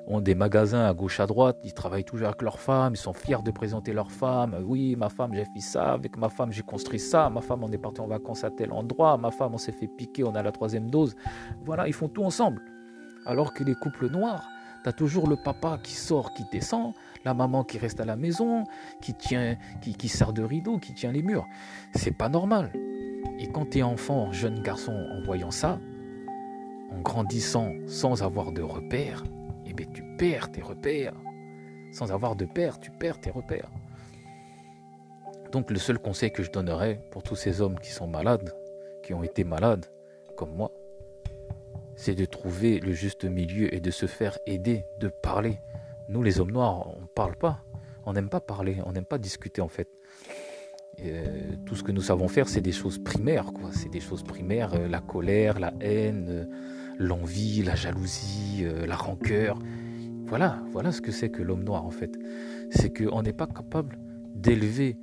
ont 0.06 0.22
des 0.22 0.36
magasins 0.36 0.86
à 0.86 0.94
gauche 0.94 1.20
à 1.20 1.26
droite. 1.26 1.58
Ils 1.64 1.74
travaillent 1.74 2.04
toujours 2.04 2.28
avec 2.28 2.44
leurs 2.44 2.60
femmes. 2.60 2.94
Ils 2.94 2.98
sont 2.98 3.14
fiers 3.14 3.42
de 3.44 3.50
présenter 3.50 3.92
leurs 3.92 4.12
femmes. 4.12 4.56
Oui, 4.68 4.96
ma 4.98 5.10
femme, 5.10 5.34
j'ai 5.34 5.46
fait 5.46 5.62
ça. 5.62 5.94
Avec 5.94 6.16
ma 6.16 6.30
femme, 6.30 6.52
j'ai 6.52 6.62
construit 6.62 7.00
ça. 7.00 7.28
Ma 7.32 7.42
femme, 7.42 7.64
on 7.64 7.72
est 7.72 7.80
parti 7.80 8.02
en 8.02 8.08
vacances 8.08 8.44
à 8.44 8.52
tel 8.52 8.72
endroit. 8.72 9.18
Ma 9.18 9.32
femme, 9.32 9.56
on 9.56 9.58
s'est 9.58 9.72
fait 9.72 9.88
piquer. 9.88 10.24
On 10.24 10.36
a 10.36 10.44
la 10.44 10.52
troisième 10.52 10.92
dose. 10.92 11.16
Voilà, 11.66 11.88
ils 11.88 11.94
font 11.94 12.08
tout 12.08 12.24
ensemble. 12.24 12.62
Alors 13.26 13.52
que 13.52 13.64
les 13.64 13.74
couples 13.74 14.12
noirs, 14.12 14.48
tu 14.84 14.90
as 14.90 14.94
toujours 14.94 15.28
le 15.28 15.38
papa 15.38 15.80
qui 15.82 15.94
sort, 15.96 16.36
qui 16.36 16.44
descend, 16.52 16.94
la 17.26 17.34
maman 17.34 17.64
qui 17.64 17.78
reste 17.78 18.00
à 18.00 18.06
la 18.06 18.16
maison, 18.16 18.64
qui 19.02 19.14
tient, 19.14 19.58
qui, 19.82 20.08
sert 20.08 20.34
de 20.34 20.44
rideau, 20.44 20.78
qui 20.78 20.94
tient 20.94 21.12
les 21.12 21.22
murs. 21.22 21.46
C'est 21.96 22.16
pas 22.16 22.30
normal. 22.30 22.72
Et 23.40 23.48
quand 23.48 23.72
tu 23.72 23.80
es 23.80 23.84
enfant, 23.84 24.32
jeune 24.32 24.62
garçon, 24.62 24.94
en 24.94 25.22
voyant 25.24 25.52
ça, 25.52 25.80
en 26.92 27.02
grandissant 27.02 27.74
sans 27.88 28.24
avoir 28.24 28.52
de 28.52 28.62
repères, 28.62 29.24
eh 29.66 29.74
bien 29.74 29.88
tu 29.94 30.04
perds 30.18 30.52
tes 30.52 30.62
repères. 30.62 31.14
Sans 31.92 32.12
avoir 32.12 32.36
de 32.36 32.46
père, 32.46 32.80
tu 32.80 32.92
perds 32.92 33.20
tes 33.20 33.32
repères. 33.32 33.72
Donc 35.52 35.72
le 35.72 35.80
seul 35.80 35.98
conseil 35.98 36.32
que 36.32 36.44
je 36.44 36.52
donnerais 36.52 37.02
pour 37.12 37.24
tous 37.24 37.36
ces 37.36 37.62
hommes 37.62 37.80
qui 37.80 37.90
sont 37.90 38.08
malades, 38.08 38.54
qui 39.04 39.14
ont 39.14 39.24
été 39.24 39.44
malades, 39.44 39.88
comme 40.38 40.56
moi, 40.56 40.72
c'est 41.96 42.16
de 42.16 42.26
trouver 42.26 42.80
le 42.80 42.94
juste 42.94 43.26
milieu 43.26 43.74
et 43.74 43.82
de 43.82 43.92
se 43.92 44.06
faire 44.06 44.38
aider, 44.46 44.86
de 45.00 45.10
parler. 45.10 45.60
Nous 46.10 46.24
les 46.24 46.40
hommes 46.40 46.52
noirs, 46.52 46.88
on 46.98 47.02
ne 47.02 47.08
parle 47.08 47.36
pas. 47.36 47.64
On 48.06 48.14
n'aime 48.14 48.30
pas 48.30 48.40
parler, 48.40 48.78
on 48.86 48.94
n'aime 48.94 49.06
pas 49.06 49.20
discuter 49.20 49.62
en 49.62 49.68
fait. 49.68 49.88
Euh, 51.06 51.54
tout 51.68 51.76
ce 51.76 51.84
que 51.84 51.92
nous 51.92 52.02
savons 52.02 52.28
faire, 52.28 52.50
c'est 52.50 52.62
des 52.62 52.72
choses 52.72 52.98
primaires, 52.98 53.54
quoi. 53.54 53.70
C'est 53.72 53.90
des 53.90 54.00
choses 54.00 54.24
primaires, 54.24 54.74
euh, 54.74 54.88
la 54.88 55.02
colère, 55.02 55.60
la 55.60 55.72
haine, 55.80 56.26
euh, 56.30 56.46
l'envie, 56.98 57.62
la 57.62 57.76
jalousie, 57.76 58.66
la 58.88 58.96
rancœur. 58.96 59.60
Voilà, 60.26 60.60
voilà 60.72 60.92
ce 60.92 61.00
que 61.00 61.12
c'est 61.12 61.30
que 61.30 61.44
l'homme 61.44 61.64
noir 61.64 61.86
en 61.86 61.92
fait. 61.92 62.12
C'est 62.72 62.92
qu'on 62.92 63.22
n'est 63.22 63.34
pas 63.34 63.48
capable 63.48 64.00
d'élever 64.36 64.98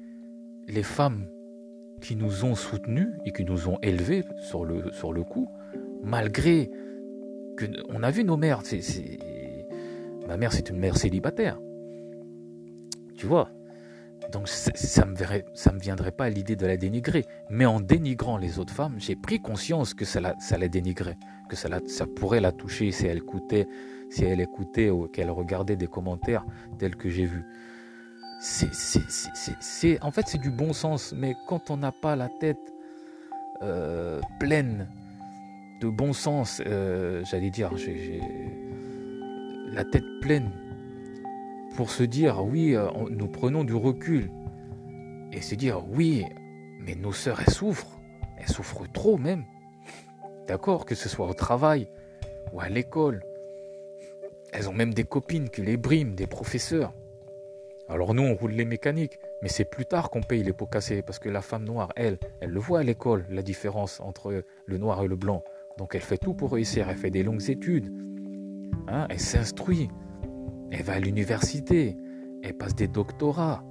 les 0.68 0.82
femmes 0.82 1.26
qui 2.00 2.16
nous 2.16 2.44
ont 2.44 2.54
soutenus 2.56 3.08
et 3.24 3.32
qui 3.32 3.44
nous 3.44 3.68
ont 3.68 3.78
élevés 3.80 4.24
sur 4.40 4.64
le, 4.64 4.92
sur 4.92 5.12
le 5.12 5.22
coup, 5.22 5.48
malgré 6.02 6.70
que 7.56 7.64
on 7.88 8.02
a 8.02 8.10
vu 8.10 8.24
nos 8.24 8.36
mères. 8.36 8.62
Ma 10.26 10.36
mère, 10.36 10.52
c'est 10.52 10.70
une 10.70 10.78
mère 10.78 10.96
célibataire. 10.96 11.58
Tu 13.16 13.26
vois, 13.26 13.50
donc 14.32 14.48
ça 14.48 14.72
ça 14.74 15.04
me 15.72 15.78
viendrait 15.78 16.12
pas 16.12 16.24
à 16.24 16.28
l'idée 16.28 16.56
de 16.56 16.66
la 16.66 16.76
dénigrer. 16.76 17.24
Mais 17.50 17.66
en 17.66 17.80
dénigrant 17.80 18.36
les 18.36 18.58
autres 18.58 18.72
femmes, 18.72 18.96
j'ai 18.98 19.16
pris 19.16 19.40
conscience 19.40 19.94
que 19.94 20.04
ça 20.04 20.20
la, 20.20 20.68
dénigrait, 20.68 21.16
que 21.48 21.56
ça, 21.56 21.68
pourrait 22.16 22.40
la 22.40 22.52
toucher 22.52 22.90
si 22.90 23.06
elle 23.06 23.18
écoutait, 23.18 23.66
si 24.10 24.24
elle 24.24 24.46
ou 24.90 25.06
qu'elle 25.08 25.30
regardait 25.30 25.76
des 25.76 25.86
commentaires 25.86 26.44
tels 26.78 26.96
que 26.96 27.08
j'ai 27.08 27.26
vus. 27.26 27.44
En 30.02 30.10
fait, 30.10 30.26
c'est 30.26 30.40
du 30.40 30.50
bon 30.50 30.72
sens. 30.72 31.14
Mais 31.16 31.34
quand 31.46 31.70
on 31.70 31.76
n'a 31.76 31.92
pas 31.92 32.16
la 32.16 32.28
tête 32.28 32.74
euh, 33.62 34.20
pleine 34.38 34.88
de 35.80 35.88
bon 35.88 36.12
sens, 36.12 36.62
euh, 36.66 37.22
j'allais 37.24 37.50
dire, 37.50 37.70
la 39.76 39.84
tête 39.84 40.20
pleine 40.22 40.50
pour 41.76 41.90
se 41.90 42.02
dire 42.02 42.42
oui, 42.42 42.74
euh, 42.74 42.88
nous 43.10 43.28
prenons 43.28 43.62
du 43.62 43.74
recul 43.74 44.30
et 45.32 45.42
se 45.42 45.54
dire 45.54 45.86
oui, 45.90 46.24
mais 46.80 46.94
nos 46.94 47.12
sœurs, 47.12 47.42
elles 47.46 47.52
souffrent, 47.52 48.00
elles 48.38 48.48
souffrent 48.48 48.90
trop 48.90 49.18
même. 49.18 49.44
D'accord, 50.48 50.86
que 50.86 50.94
ce 50.94 51.10
soit 51.10 51.28
au 51.28 51.34
travail 51.34 51.88
ou 52.54 52.60
à 52.60 52.70
l'école. 52.70 53.22
Elles 54.52 54.70
ont 54.70 54.72
même 54.72 54.94
des 54.94 55.04
copines 55.04 55.50
qui 55.50 55.60
les 55.60 55.76
briment, 55.76 56.14
des 56.14 56.26
professeurs. 56.26 56.94
Alors 57.86 58.14
nous, 58.14 58.22
on 58.22 58.34
roule 58.34 58.52
les 58.52 58.64
mécaniques, 58.64 59.18
mais 59.42 59.50
c'est 59.50 59.66
plus 59.66 59.84
tard 59.84 60.08
qu'on 60.08 60.22
paye 60.22 60.42
les 60.42 60.54
pots 60.54 60.66
cassés, 60.66 61.02
parce 61.02 61.18
que 61.18 61.28
la 61.28 61.42
femme 61.42 61.64
noire, 61.64 61.92
elle, 61.96 62.18
elle 62.40 62.50
le 62.50 62.60
voit 62.60 62.80
à 62.80 62.82
l'école, 62.82 63.26
la 63.28 63.42
différence 63.42 64.00
entre 64.00 64.42
le 64.64 64.78
noir 64.78 65.02
et 65.02 65.06
le 65.06 65.16
blanc. 65.16 65.44
Donc 65.76 65.94
elle 65.94 66.00
fait 66.00 66.16
tout 66.16 66.32
pour 66.32 66.52
réussir, 66.52 66.88
elle 66.88 66.96
fait 66.96 67.10
des 67.10 67.22
longues 67.22 67.50
études. 67.50 67.92
Hein, 68.88 69.06
elle 69.10 69.20
s'instruit. 69.20 69.88
Elle 70.70 70.82
va 70.82 70.94
à 70.94 71.00
l'université, 71.00 71.96
elle 72.42 72.54
passe 72.54 72.74
des 72.74 72.88
doctorats, 72.88 73.64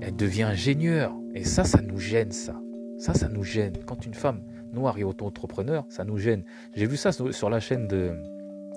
elle 0.00 0.16
devient 0.16 0.44
ingénieure. 0.44 1.14
Et 1.34 1.44
ça, 1.44 1.64
ça 1.64 1.80
nous 1.80 1.98
gêne, 1.98 2.32
ça. 2.32 2.60
Ça, 2.98 3.14
ça 3.14 3.28
nous 3.28 3.44
gêne. 3.44 3.74
Quand 3.86 4.04
une 4.04 4.14
femme 4.14 4.42
noire 4.72 4.98
est 4.98 5.04
auto-entrepreneur, 5.04 5.84
ça 5.88 6.04
nous 6.04 6.18
gêne. 6.18 6.44
J'ai 6.74 6.86
vu 6.86 6.96
ça 6.96 7.12
sur 7.12 7.50
la 7.50 7.60
chaîne 7.60 7.86
de 7.86 8.16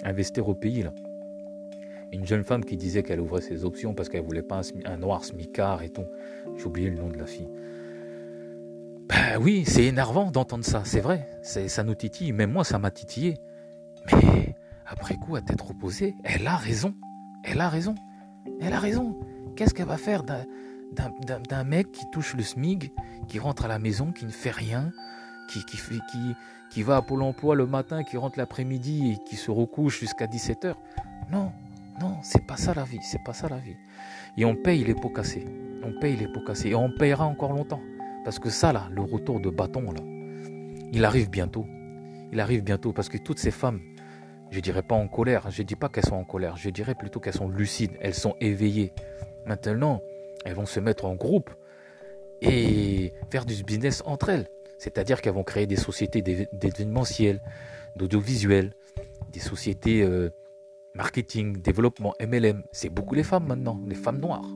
Investir 0.03 0.47
au 0.47 0.55
pays, 0.55 0.83
là. 0.83 0.93
Une 2.11 2.25
jeune 2.25 2.43
femme 2.43 2.65
qui 2.65 2.75
disait 2.75 3.03
qu'elle 3.03 3.21
ouvrait 3.21 3.41
ses 3.41 3.63
options 3.63 3.93
parce 3.93 4.09
qu'elle 4.09 4.23
voulait 4.23 4.41
pas 4.41 4.61
un, 4.85 4.97
noir 4.97 5.23
smicard 5.23 5.81
et 5.81 5.89
tout. 5.89 6.05
J'ai 6.57 6.65
oublié 6.65 6.89
le 6.89 6.97
nom 6.97 7.07
de 7.07 7.17
la 7.17 7.25
fille. 7.25 7.47
Ben 9.07 9.37
oui, 9.39 9.63
c'est 9.65 9.85
énervant 9.85 10.29
d'entendre 10.31 10.65
ça, 10.65 10.81
c'est 10.83 10.99
vrai. 10.99 11.27
Ça 11.41 11.83
nous 11.83 11.95
titille. 11.95 12.33
Même 12.33 12.51
moi, 12.51 12.63
ça 12.63 12.79
m'a 12.79 12.91
titillé. 12.91 13.37
Mais 14.11 14.50
après 14.91 15.15
coup, 15.15 15.37
à 15.37 15.41
tête 15.41 15.61
reposée, 15.61 16.17
elle 16.23 16.45
a 16.45 16.57
raison. 16.57 16.93
Elle 17.43 17.61
a 17.61 17.69
raison. 17.69 17.95
Elle 18.59 18.73
a 18.73 18.79
raison. 18.79 19.17
Qu'est-ce 19.55 19.73
qu'elle 19.73 19.87
va 19.87 19.97
faire 19.97 20.23
d'un 20.23 21.63
mec 21.63 21.91
qui 21.91 22.09
touche 22.11 22.35
le 22.35 22.43
SMIG, 22.43 22.91
qui 23.27 23.39
rentre 23.39 23.65
à 23.65 23.67
la 23.69 23.79
maison, 23.79 24.11
qui 24.11 24.25
ne 24.25 24.31
fait 24.31 24.51
rien, 24.51 24.91
qui, 26.69 26.83
va 26.83 26.97
à 26.97 27.01
Pôle 27.01 27.23
emploi 27.23 27.55
le 27.55 27.65
matin, 27.65 28.03
qui 28.03 28.17
rentre 28.17 28.37
l'après-midi 28.37 29.13
et 29.13 29.23
qui 29.23 29.37
se 29.37 29.49
recouche 29.49 29.99
jusqu'à 29.99 30.25
17h 30.25 30.73
Non, 31.31 31.51
non, 32.01 32.17
c'est 32.21 32.45
pas 32.45 32.57
ça 32.57 32.73
la 32.73 32.83
vie, 32.83 32.99
c'est 33.01 33.23
pas 33.23 33.33
ça 33.33 33.47
la 33.47 33.57
vie. 33.57 33.75
Et 34.37 34.43
on 34.43 34.55
paye 34.55 34.83
les 34.83 34.95
pots 34.95 35.09
cassés. 35.09 35.45
On 35.83 35.97
paye 35.99 36.17
les 36.17 36.27
pots 36.27 36.43
cassés 36.45 36.69
et 36.69 36.75
on 36.75 36.91
payera 36.91 37.25
encore 37.25 37.53
longtemps. 37.53 37.81
Parce 38.25 38.39
que 38.39 38.49
ça, 38.49 38.73
le 38.91 39.01
retour 39.01 39.39
de 39.39 39.49
bâton, 39.49 39.91
là, 39.91 40.01
il 40.91 41.05
arrive 41.05 41.29
bientôt. 41.29 41.65
Il 42.33 42.39
arrive 42.39 42.61
bientôt 42.61 42.93
parce 42.93 43.09
que 43.09 43.17
toutes 43.17 43.39
ces 43.39 43.51
femmes, 43.51 43.79
je 44.51 44.59
dirais 44.59 44.83
pas 44.83 44.95
en 44.95 45.07
colère, 45.07 45.49
je 45.49 45.63
dis 45.63 45.75
pas 45.75 45.89
qu'elles 45.89 46.05
sont 46.05 46.15
en 46.15 46.25
colère, 46.25 46.57
je 46.57 46.69
dirais 46.69 46.93
plutôt 46.93 47.19
qu'elles 47.19 47.33
sont 47.33 47.47
lucides, 47.47 47.91
elles 48.01 48.13
sont 48.13 48.35
éveillées. 48.41 48.93
Maintenant, 49.45 50.01
elles 50.45 50.55
vont 50.55 50.65
se 50.65 50.79
mettre 50.79 51.05
en 51.05 51.15
groupe 51.15 51.49
et 52.41 53.13
faire 53.31 53.45
du 53.45 53.63
business 53.63 54.03
entre 54.05 54.29
elles. 54.29 54.47
C'est-à-dire 54.77 55.21
qu'elles 55.21 55.33
vont 55.33 55.43
créer 55.43 55.67
des 55.67 55.77
sociétés 55.77 56.21
d'événementiel, 56.21 57.41
d'audiovisuel, 57.95 58.73
des 59.31 59.39
sociétés 59.39 60.03
euh, 60.03 60.29
marketing, 60.95 61.61
développement, 61.61 62.13
MLM. 62.19 62.63
C'est 62.71 62.89
beaucoup 62.89 63.15
les 63.15 63.23
femmes 63.23 63.47
maintenant, 63.47 63.79
les 63.87 63.95
femmes 63.95 64.19
noires. 64.19 64.49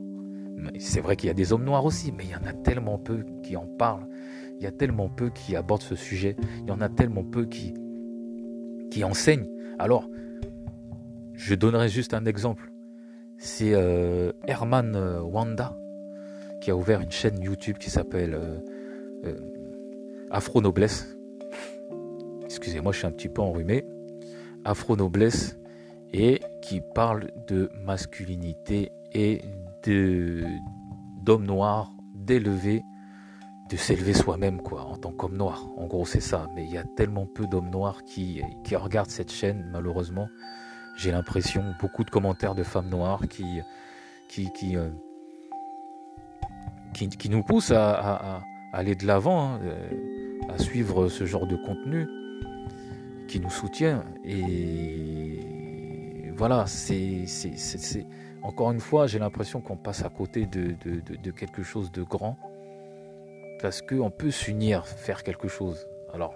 C'est 0.78 1.00
vrai 1.00 1.16
qu'il 1.16 1.28
y 1.28 1.30
a 1.30 1.34
des 1.34 1.52
hommes 1.52 1.64
noirs 1.64 1.84
aussi, 1.84 2.12
mais 2.12 2.24
il 2.24 2.30
y 2.30 2.34
en 2.34 2.46
a 2.46 2.52
tellement 2.52 2.98
peu 2.98 3.24
qui 3.42 3.56
en 3.56 3.66
parlent. 3.66 4.06
Il 4.58 4.64
y 4.64 4.66
a 4.66 4.72
tellement 4.72 5.08
peu 5.08 5.30
qui 5.30 5.54
abordent 5.54 5.82
ce 5.82 5.96
sujet. 5.96 6.36
Il 6.62 6.68
y 6.68 6.72
en 6.72 6.80
a 6.80 6.88
tellement 6.88 7.24
peu 7.24 7.46
qui, 7.46 7.74
qui 8.90 9.04
enseignent. 9.04 9.55
Alors, 9.78 10.08
je 11.34 11.54
donnerai 11.54 11.88
juste 11.88 12.14
un 12.14 12.24
exemple. 12.24 12.72
C'est 13.38 13.74
euh, 13.74 14.32
Herman 14.46 14.94
euh, 14.96 15.20
Wanda 15.20 15.76
qui 16.60 16.70
a 16.70 16.76
ouvert 16.76 17.00
une 17.00 17.10
chaîne 17.10 17.40
YouTube 17.42 17.76
qui 17.78 17.90
s'appelle 17.90 18.34
euh, 18.34 19.34
Afro 20.30 20.62
Noblesse. 20.62 21.16
Excusez-moi, 22.44 22.92
je 22.92 22.98
suis 22.98 23.06
un 23.06 23.10
petit 23.10 23.28
peu 23.28 23.42
enrhumé. 23.42 23.84
Afro 24.64 24.96
Noblesse 24.96 25.58
et 26.12 26.40
qui 26.62 26.80
parle 26.94 27.30
de 27.46 27.70
masculinité 27.84 28.90
et 29.12 29.42
de 29.84 30.42
d'homme 31.22 31.44
noir 31.44 31.92
d'élever 32.14 32.82
de 33.68 33.76
s'élever 33.76 34.14
soi-même 34.14 34.62
quoi 34.62 34.82
en 34.82 34.96
tant 34.96 35.12
qu'homme 35.12 35.36
noir. 35.36 35.66
En 35.76 35.86
gros 35.86 36.06
c'est 36.06 36.20
ça. 36.20 36.48
Mais 36.54 36.64
il 36.64 36.70
y 36.70 36.78
a 36.78 36.84
tellement 36.84 37.26
peu 37.26 37.46
d'hommes 37.46 37.70
noirs 37.70 38.04
qui, 38.04 38.42
qui 38.64 38.76
regardent 38.76 39.10
cette 39.10 39.32
chaîne 39.32 39.68
malheureusement. 39.72 40.28
J'ai 40.96 41.10
l'impression 41.10 41.74
beaucoup 41.80 42.04
de 42.04 42.10
commentaires 42.10 42.54
de 42.54 42.62
femmes 42.62 42.88
noires 42.88 43.22
qui 43.28 43.60
qui 44.28 44.50
qui, 44.52 44.76
euh, 44.76 44.88
qui, 46.94 47.28
nous 47.28 47.42
poussent 47.42 47.72
à, 47.72 48.42
aller 48.72 48.94
de 48.94 49.06
l'avant 49.06 49.54
hein, 49.54 49.60
euh, 49.62 49.88
à 50.48 50.58
suivre 50.58 51.08
ce 51.08 51.24
genre 51.24 51.46
de 51.46 51.56
contenu 51.56 52.06
qui 53.28 53.40
nous 53.40 53.50
soutient. 53.50 54.04
Et 54.24 55.40
voilà 56.36 56.66
c'est 56.66 57.26
encore 58.42 58.70
une 58.70 58.80
fois 58.80 59.08
j'ai 59.08 59.18
l'impression 59.18 59.60
qu'on 59.60 59.76
passe 59.76 60.04
à 60.04 60.08
côté 60.08 60.46
de, 60.46 60.76
de, 60.84 61.16
de 61.16 61.30
quelque 61.32 61.64
chose 61.64 61.90
de 61.90 62.04
grand 62.04 62.38
parce 63.60 63.82
qu'on 63.82 64.10
peut 64.10 64.30
s'unir, 64.30 64.86
faire 64.86 65.22
quelque 65.22 65.48
chose. 65.48 65.88
Alors, 66.12 66.34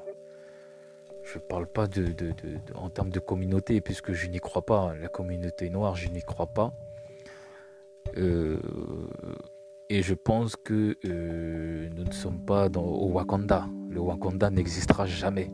je 1.22 1.38
ne 1.38 1.44
parle 1.44 1.66
pas 1.66 1.86
de, 1.86 2.14
en 2.74 2.90
termes 2.90 3.10
de 3.10 3.20
communauté, 3.20 3.80
puisque 3.80 4.12
je 4.12 4.28
n'y 4.28 4.38
crois 4.40 4.64
pas. 4.64 4.94
La 5.00 5.08
communauté 5.08 5.70
noire, 5.70 5.96
je 5.96 6.08
n'y 6.08 6.22
crois 6.22 6.46
pas. 6.46 6.72
Euh, 8.16 8.58
et 9.88 10.02
je 10.02 10.14
pense 10.14 10.56
que 10.56 10.96
euh, 11.04 11.88
nous 11.94 12.04
ne 12.04 12.12
sommes 12.12 12.44
pas 12.44 12.68
au 12.76 13.10
Wakanda. 13.12 13.66
Le 13.90 14.00
Wakanda 14.00 14.50
n'existera 14.50 15.06
jamais. 15.06 15.52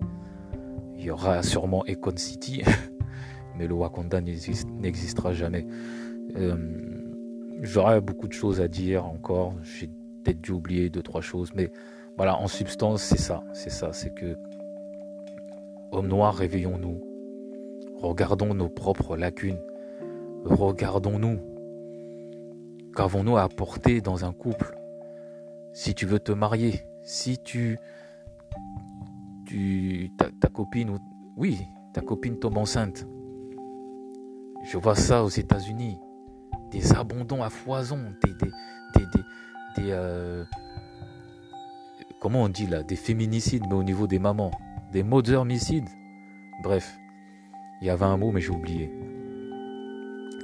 Il 0.95 1.05
y 1.05 1.11
aura 1.11 1.43
sûrement 1.43 1.85
Econ 1.87 2.17
City, 2.17 2.63
mais 3.59 3.67
le 3.67 3.75
Wakanda 3.75 4.21
n'existera 4.21 5.33
jamais. 5.33 5.67
Euh, 6.37 6.57
j'aurais 7.63 8.01
beaucoup 8.01 8.29
de 8.29 8.33
choses 8.33 8.61
à 8.61 8.69
dire 8.69 9.07
encore. 9.07 9.55
J'ai 9.63 9.91
peut-être 10.27 10.41
dû 10.41 10.51
oublier 10.51 10.91
deux, 10.91 11.03
trois 11.03 11.21
choses, 11.21 11.53
mais 11.55 11.71
voilà, 12.17 12.37
en 12.37 12.49
substance, 12.49 13.03
c'est 13.03 13.19
ça, 13.19 13.45
c'est 13.53 13.71
ça, 13.71 13.93
c'est 13.93 14.13
que, 14.13 14.37
hommes 15.93 16.09
noirs, 16.09 16.35
réveillons-nous, 16.35 17.01
regardons 17.97 18.53
nos 18.53 18.69
propres 18.69 19.17
lacunes, 19.17 19.61
regardons-nous, 20.45 21.39
qu'avons-nous 22.97 23.37
à 23.37 23.43
apporter 23.43 24.01
dans 24.01 24.25
un 24.25 24.33
couple? 24.33 24.77
Si 25.73 25.95
tu 25.95 26.07
veux 26.07 26.19
te 26.19 26.33
marier, 26.33 26.81
si 27.03 27.39
tu, 27.39 27.79
tu 29.47 30.11
ta, 30.19 30.49
copine, 30.49 30.99
oui, 31.37 31.61
ta 31.93 32.01
copine 32.01 32.39
tombe 32.39 32.59
enceinte, 32.59 33.07
je 34.65 34.77
vois 34.77 34.97
ça 34.97 35.23
aux 35.23 35.29
États-Unis, 35.29 35.99
des 36.73 36.95
abandons 36.95 37.45
à 37.45 37.51
foison, 37.51 38.01
des 38.25 38.33
euh, 39.83 40.45
comment 42.21 42.43
on 42.43 42.49
dit 42.49 42.67
là, 42.67 42.83
des 42.83 42.97
féminicides, 42.97 43.65
mais 43.69 43.75
au 43.75 43.83
niveau 43.83 44.07
des 44.07 44.19
mamans, 44.19 44.51
des 44.93 45.03
mothermicides. 45.03 45.89
Bref, 46.63 46.99
il 47.81 47.87
y 47.87 47.91
avait 47.91 48.05
un 48.05 48.17
mot, 48.17 48.33
mais 48.33 48.41
j'ai 48.41 48.51
oublié. 48.51 48.91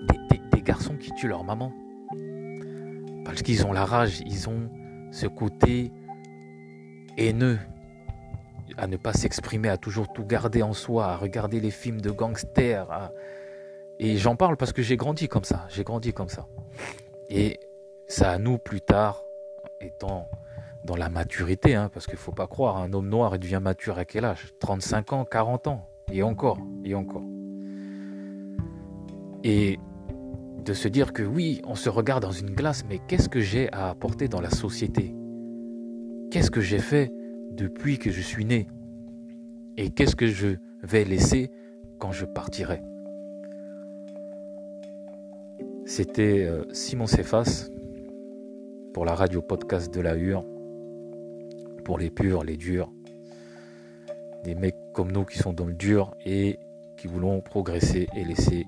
Des, 0.09 0.62
garçons 0.62 0.95
qui 0.97 1.11
tuent 1.11 1.26
leur 1.26 1.43
maman. 1.43 1.72
Parce 3.24 3.43
qu'ils 3.43 3.66
ont 3.66 3.72
la 3.72 3.85
rage, 3.85 4.22
ils 4.24 4.49
ont 4.49 4.70
ce 5.11 5.26
côté 5.26 5.91
haineux 7.16 7.59
à 8.76 8.87
ne 8.87 8.97
pas 8.97 9.12
s'exprimer, 9.12 9.68
à 9.68 9.76
toujours 9.76 10.12
tout 10.12 10.24
garder 10.24 10.62
en 10.62 10.72
soi, 10.72 11.07
à 11.07 11.16
regarder 11.16 11.59
les 11.59 11.72
films 11.72 12.01
de 12.01 12.12
gangsters. 12.12 13.11
Et 13.99 14.16
j'en 14.16 14.37
parle 14.37 14.57
parce 14.57 14.72
que 14.72 14.83
j'ai 14.83 14.97
grandi 14.97 15.26
comme 15.26 15.45
ça, 15.45 15.66
j'ai 15.68 15.83
grandi 15.83 16.12
comme 16.12 16.28
ça. 16.28 16.47
Et 17.28 17.59
c'est 18.12 18.26
à 18.26 18.38
nous 18.38 18.58
plus 18.58 18.82
tard, 18.82 19.24
étant 19.80 20.28
dans 20.84 20.96
la 20.96 21.08
maturité, 21.08 21.74
hein, 21.74 21.90
parce 21.92 22.04
qu'il 22.04 22.16
ne 22.16 22.20
faut 22.20 22.32
pas 22.32 22.46
croire, 22.46 22.76
un 22.76 22.92
homme 22.92 23.08
noir, 23.08 23.38
devient 23.38 23.60
mature 23.62 23.96
à 23.96 24.04
quel 24.04 24.26
âge? 24.26 24.52
35 24.58 25.12
ans, 25.14 25.24
40 25.24 25.66
ans, 25.68 25.88
et 26.12 26.22
encore, 26.22 26.58
et 26.84 26.94
encore. 26.94 27.24
Et 29.44 29.78
de 30.62 30.74
se 30.74 30.88
dire 30.88 31.14
que 31.14 31.22
oui, 31.22 31.62
on 31.66 31.74
se 31.74 31.88
regarde 31.88 32.22
dans 32.22 32.32
une 32.32 32.50
glace, 32.50 32.84
mais 32.86 33.00
qu'est-ce 33.08 33.30
que 33.30 33.40
j'ai 33.40 33.72
à 33.72 33.88
apporter 33.88 34.28
dans 34.28 34.42
la 34.42 34.50
société? 34.50 35.14
Qu'est-ce 36.30 36.50
que 36.50 36.60
j'ai 36.60 36.80
fait 36.80 37.10
depuis 37.50 37.98
que 37.98 38.10
je 38.10 38.20
suis 38.20 38.44
né? 38.44 38.68
Et 39.78 39.88
qu'est-ce 39.88 40.16
que 40.16 40.26
je 40.26 40.56
vais 40.82 41.04
laisser 41.04 41.50
quand 41.98 42.12
je 42.12 42.26
partirai? 42.26 42.82
C'était 45.86 46.44
euh, 46.44 46.64
Simon 46.72 47.06
Cephas 47.06 47.72
pour 48.93 49.05
la 49.05 49.14
radio 49.14 49.40
podcast 49.40 49.93
de 49.93 50.01
la 50.01 50.16
Hure, 50.16 50.45
pour 51.84 51.99
les 51.99 52.11
purs, 52.11 52.45
les 52.45 52.57
durs, 52.57 52.90
des 54.45 54.55
mecs 54.55 54.76
comme 54.93 55.11
nous 55.11 55.24
qui 55.24 55.38
sont 55.38 55.53
dans 55.53 55.66
le 55.66 55.74
dur 55.74 56.14
et 56.24 56.59
qui 56.99 57.07
voulons 57.07 57.40
progresser 57.40 58.09
et 58.14 58.24
laisser 58.24 58.66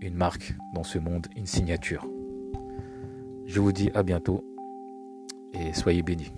une 0.00 0.14
marque 0.14 0.54
dans 0.74 0.84
ce 0.84 0.98
monde, 0.98 1.26
une 1.36 1.46
signature. 1.46 2.06
Je 3.46 3.60
vous 3.60 3.72
dis 3.72 3.90
à 3.94 4.02
bientôt 4.02 4.44
et 5.54 5.72
soyez 5.72 6.02
bénis. 6.02 6.32